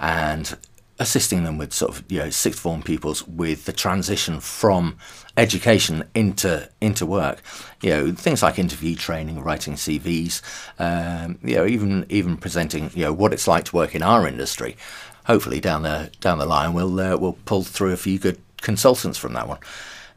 and 0.00 0.56
assisting 0.98 1.44
them 1.44 1.58
with 1.58 1.72
sort 1.72 1.92
of 1.92 2.04
you 2.10 2.18
know 2.18 2.30
sixth 2.30 2.60
form 2.60 2.82
pupils 2.82 3.26
with 3.26 3.64
the 3.64 3.72
transition 3.72 4.40
from 4.40 4.96
education 5.36 6.04
into 6.14 6.68
into 6.80 7.06
work. 7.06 7.42
You 7.80 7.90
know 7.90 8.12
things 8.12 8.42
like 8.42 8.58
interview 8.58 8.96
training, 8.96 9.42
writing 9.42 9.74
CVs, 9.74 10.42
um, 10.78 11.38
you 11.42 11.56
know 11.56 11.66
even 11.66 12.06
even 12.08 12.36
presenting 12.36 12.90
you 12.94 13.04
know 13.04 13.12
what 13.12 13.32
it's 13.32 13.48
like 13.48 13.64
to 13.66 13.76
work 13.76 13.94
in 13.94 14.02
our 14.02 14.26
industry. 14.26 14.76
Hopefully 15.24 15.60
down 15.60 15.82
the 15.82 16.10
down 16.20 16.38
the 16.38 16.46
line 16.46 16.72
we'll 16.72 16.98
uh, 16.98 17.16
we'll 17.16 17.38
pull 17.44 17.62
through 17.62 17.92
a 17.92 17.96
few 17.96 18.18
good 18.18 18.38
consultants 18.60 19.18
from 19.18 19.34
that 19.34 19.46
one. 19.48 19.58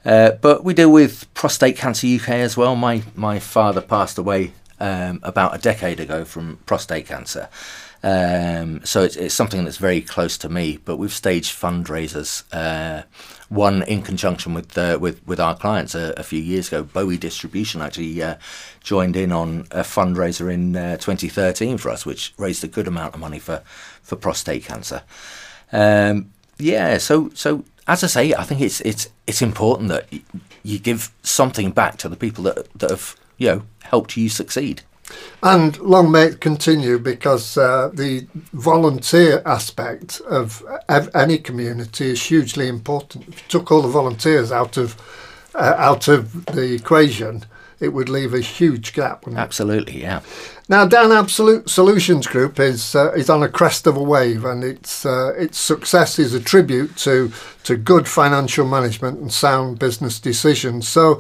Uh, 0.04 0.32
but 0.41 0.63
we 0.63 0.74
deal 0.74 0.91
with 0.91 1.32
prostate 1.36 1.78
cancer 1.78 2.08
UK 2.08 2.30
as 2.30 2.58
well. 2.58 2.76
My 2.76 3.04
my 3.15 3.39
father 3.39 3.82
passed 3.82 4.17
away 4.17 4.54
um, 4.82 5.20
about 5.24 5.56
a 5.56 5.60
decade 5.60 6.00
ago 6.00 6.26
from 6.26 6.58
prostate 6.65 7.06
cancer. 7.06 7.48
Um, 8.04 8.84
so 8.84 9.04
it's, 9.04 9.15
it's, 9.15 9.36
something 9.36 9.63
that's 9.63 9.78
very 9.78 10.02
close 10.02 10.36
to 10.39 10.50
me. 10.50 10.80
But 10.84 10.98
we've 10.98 11.13
staged 11.13 11.56
fundraisers, 11.56 12.44
uh, 12.52 13.04
one 13.50 13.84
in 13.84 14.02
conjunction 14.02 14.56
with 14.56 14.76
uh, 14.76 14.98
with 15.00 15.26
with 15.28 15.39
our 15.39 15.56
clients 15.56 15.94
a, 15.94 16.13
a, 16.17 16.24
few 16.24 16.41
years 16.41 16.67
ago. 16.67 16.84
Boughey 16.84 17.20
Distribution 17.20 17.80
actually 17.80 18.22
uh, 18.24 18.38
joined 18.82 19.15
in 19.15 19.32
on 19.32 19.67
a 19.70 19.82
fundraiser 19.82 20.52
in 20.52 20.76
uh, 20.76 20.98
2013 20.98 21.78
for 21.78 21.91
us, 21.91 22.04
which 22.04 22.34
raised 22.38 22.63
a 22.63 22.67
good 22.67 22.88
amount 22.88 23.13
of 23.13 23.20
money 23.20 23.38
for 23.38 23.62
for 24.02 24.15
prostate 24.15 24.65
cancer. 24.65 25.04
Um, 25.72 26.32
yeah, 26.58 26.98
so 26.98 27.30
so 27.36 27.63
as 27.88 28.04
I 28.04 28.08
say, 28.08 28.34
I 28.34 28.44
think 28.46 28.62
it's 28.62 28.82
it's 28.82 29.10
it's 29.28 29.44
important 29.44 29.89
that 29.89 30.08
you 30.63 30.80
give 30.80 31.12
something 31.22 31.70
back 31.70 31.98
to 31.98 32.10
the 32.10 32.15
people 32.15 32.46
that 32.46 32.74
that 32.74 32.89
have 32.89 33.15
you 33.42 33.48
know 33.48 33.62
helped 33.84 34.16
you 34.16 34.30
succeed. 34.30 34.84
And 35.44 35.78
long 35.80 36.12
may 36.12 36.26
it 36.28 36.40
continue 36.40 36.98
because 36.98 37.58
uh, 37.58 37.90
the 37.94 38.28
volunteer 38.54 39.42
aspect 39.46 40.22
of 40.30 40.64
any 41.14 41.38
community 41.38 42.12
is 42.12 42.24
hugely 42.24 42.68
important. 42.68 43.28
If 43.28 43.42
you 43.42 43.48
took 43.50 43.72
all 43.72 43.82
the 43.82 43.90
volunteers 43.90 44.52
out 44.52 44.78
of 44.78 44.96
uh, 45.54 45.74
out 45.78 46.08
of 46.08 46.46
the 46.46 46.74
equation, 46.74 47.44
it 47.82 47.90
would 47.90 48.08
leave 48.08 48.34
a 48.34 48.40
huge 48.40 48.94
gap. 48.94 49.28
Absolutely, 49.28 50.02
yeah. 50.02 50.22
Now, 50.70 50.86
Dan 50.86 51.12
Absolute 51.12 51.70
Solutions 51.70 52.28
Group 52.28 52.60
is 52.60 52.96
uh, 52.96 53.12
is 53.14 53.30
on 53.30 53.44
a 53.44 53.50
crest 53.50 53.88
of 53.88 53.98
a 53.98 54.04
wave, 54.04 54.46
and 54.46 54.64
its 54.64 55.06
uh, 55.06 55.34
its 55.36 55.58
success 55.58 56.20
is 56.20 56.34
a 56.34 56.40
tribute 56.40 56.96
to 56.98 57.34
to 57.64 57.76
good 57.76 58.08
financial 58.08 58.66
management 58.66 59.20
and 59.20 59.34
sound 59.34 59.80
business 59.80 60.20
decisions. 60.20 60.88
So, 60.88 61.20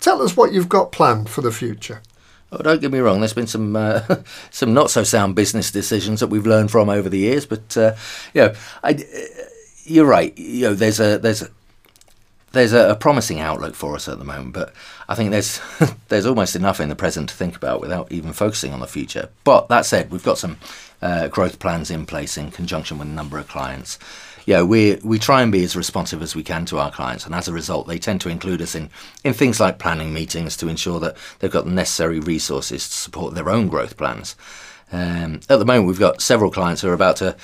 tell 0.00 0.22
us 0.22 0.36
what 0.36 0.52
you've 0.52 0.68
got 0.68 0.92
planned 0.92 1.28
for 1.28 1.40
the 1.40 1.52
future. 1.52 2.02
Oh, 2.50 2.58
don't 2.58 2.80
get 2.80 2.92
me 2.92 2.98
wrong. 3.00 3.20
There's 3.20 3.34
been 3.34 3.46
some 3.46 3.76
uh, 3.76 4.00
some 4.50 4.72
not 4.72 4.90
so 4.90 5.04
sound 5.04 5.34
business 5.34 5.70
decisions 5.70 6.20
that 6.20 6.28
we've 6.28 6.46
learned 6.46 6.70
from 6.70 6.88
over 6.88 7.08
the 7.08 7.18
years, 7.18 7.44
but 7.46 7.76
uh, 7.76 7.94
you 8.32 8.42
know, 8.42 8.54
I, 8.82 8.92
uh, 8.92 9.44
you're 9.84 10.06
right. 10.06 10.36
You 10.38 10.68
know, 10.68 10.74
there's 10.74 11.00
a 11.00 11.18
there's 11.18 11.42
a, 11.42 11.48
there's 12.52 12.72
a, 12.72 12.96
promising 12.96 13.40
outlook 13.40 13.74
for 13.74 13.94
us 13.94 14.08
at 14.08 14.18
the 14.18 14.24
moment, 14.24 14.54
but 14.54 14.72
I 15.08 15.14
think 15.14 15.30
there's 15.30 15.60
there's 16.08 16.26
almost 16.26 16.56
enough 16.56 16.80
in 16.80 16.88
the 16.88 16.96
present 16.96 17.28
to 17.28 17.34
think 17.34 17.54
about 17.54 17.82
without 17.82 18.10
even 18.10 18.32
focusing 18.32 18.72
on 18.72 18.80
the 18.80 18.86
future. 18.86 19.28
But 19.44 19.68
that 19.68 19.84
said, 19.84 20.10
we've 20.10 20.24
got 20.24 20.38
some 20.38 20.56
uh, 21.02 21.28
growth 21.28 21.58
plans 21.58 21.90
in 21.90 22.06
place 22.06 22.38
in 22.38 22.50
conjunction 22.50 22.98
with 22.98 23.08
a 23.08 23.12
number 23.12 23.38
of 23.38 23.46
clients 23.48 23.98
yeah, 24.48 24.62
we 24.62 24.94
we 25.04 25.18
try 25.18 25.42
and 25.42 25.52
be 25.52 25.62
as 25.62 25.76
responsive 25.76 26.22
as 26.22 26.34
we 26.34 26.42
can 26.42 26.64
to 26.66 26.78
our 26.78 26.90
clients, 26.90 27.26
and 27.26 27.34
as 27.34 27.48
a 27.48 27.52
result, 27.52 27.86
they 27.86 27.98
tend 27.98 28.22
to 28.22 28.30
include 28.30 28.62
us 28.62 28.74
in 28.74 28.88
in 29.22 29.34
things 29.34 29.60
like 29.60 29.78
planning 29.78 30.14
meetings 30.14 30.56
to 30.56 30.68
ensure 30.68 30.98
that 31.00 31.18
they've 31.38 31.50
got 31.50 31.66
the 31.66 31.70
necessary 31.70 32.18
resources 32.18 32.88
to 32.88 32.94
support 32.94 33.34
their 33.34 33.50
own 33.50 33.68
growth 33.68 33.98
plans. 33.98 34.36
Um, 34.90 35.40
at 35.50 35.58
the 35.58 35.66
moment, 35.66 35.86
we've 35.86 35.98
got 35.98 36.22
several 36.22 36.50
clients 36.50 36.80
who 36.80 36.88
are 36.88 36.94
about 36.94 37.16
to 37.16 37.36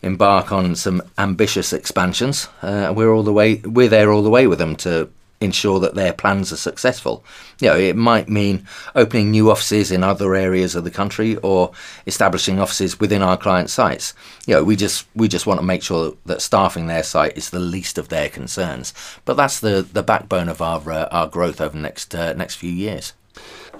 embark 0.00 0.50
on 0.50 0.74
some 0.76 1.02
ambitious 1.18 1.74
expansions. 1.74 2.48
Uh, 2.62 2.90
we're 2.96 3.12
all 3.12 3.22
the 3.22 3.34
way 3.34 3.56
we're 3.56 3.90
there 3.90 4.10
all 4.10 4.22
the 4.22 4.30
way 4.30 4.46
with 4.46 4.58
them 4.58 4.76
to 4.76 5.10
ensure 5.40 5.78
that 5.80 5.94
their 5.94 6.12
plans 6.12 6.52
are 6.52 6.56
successful. 6.56 7.24
You 7.60 7.68
know, 7.68 7.76
it 7.76 7.96
might 7.96 8.28
mean 8.28 8.66
opening 8.94 9.30
new 9.30 9.50
offices 9.50 9.90
in 9.90 10.02
other 10.02 10.34
areas 10.34 10.74
of 10.74 10.84
the 10.84 10.90
country 10.90 11.36
or 11.36 11.72
establishing 12.06 12.58
offices 12.58 12.98
within 12.98 13.22
our 13.22 13.36
client 13.36 13.70
sites. 13.70 14.14
You 14.46 14.54
know, 14.54 14.64
we 14.64 14.76
just 14.76 15.06
we 15.14 15.28
just 15.28 15.46
want 15.46 15.60
to 15.60 15.66
make 15.66 15.82
sure 15.82 16.14
that 16.26 16.42
staffing 16.42 16.86
their 16.86 17.02
site 17.02 17.36
is 17.36 17.50
the 17.50 17.60
least 17.60 17.98
of 17.98 18.08
their 18.08 18.28
concerns. 18.28 18.94
But 19.24 19.36
that's 19.36 19.60
the 19.60 19.86
the 19.90 20.02
backbone 20.02 20.48
of 20.48 20.62
our 20.62 20.90
uh, 20.90 21.08
our 21.10 21.26
growth 21.26 21.60
over 21.60 21.76
the 21.76 21.82
next 21.82 22.14
uh, 22.14 22.32
next 22.34 22.56
few 22.56 22.72
years. 22.72 23.12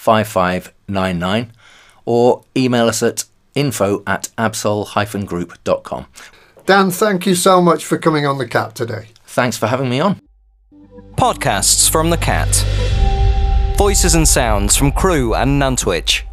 445599 0.01 1.51
or 2.05 2.43
email 2.57 2.87
us 2.87 3.03
at 3.03 3.25
info 3.53 4.01
at 4.07 4.29
absol-group.com. 4.37 6.07
Dan, 6.65 6.91
thank 6.91 7.25
you 7.25 7.35
so 7.35 7.61
much 7.61 7.85
for 7.85 7.97
coming 7.97 8.25
on 8.25 8.37
the 8.37 8.47
cat 8.47 8.75
today. 8.75 9.07
Thanks 9.25 9.57
for 9.57 9.67
having 9.67 9.89
me 9.89 9.99
on. 9.99 10.19
Podcasts 11.15 11.89
from 11.89 12.09
the 12.09 12.17
Cat. 12.17 12.65
Voices 13.77 14.15
and 14.15 14.27
sounds 14.27 14.75
from 14.75 14.91
Crewe 14.91 15.33
and 15.35 15.61
Nantwich. 15.61 16.23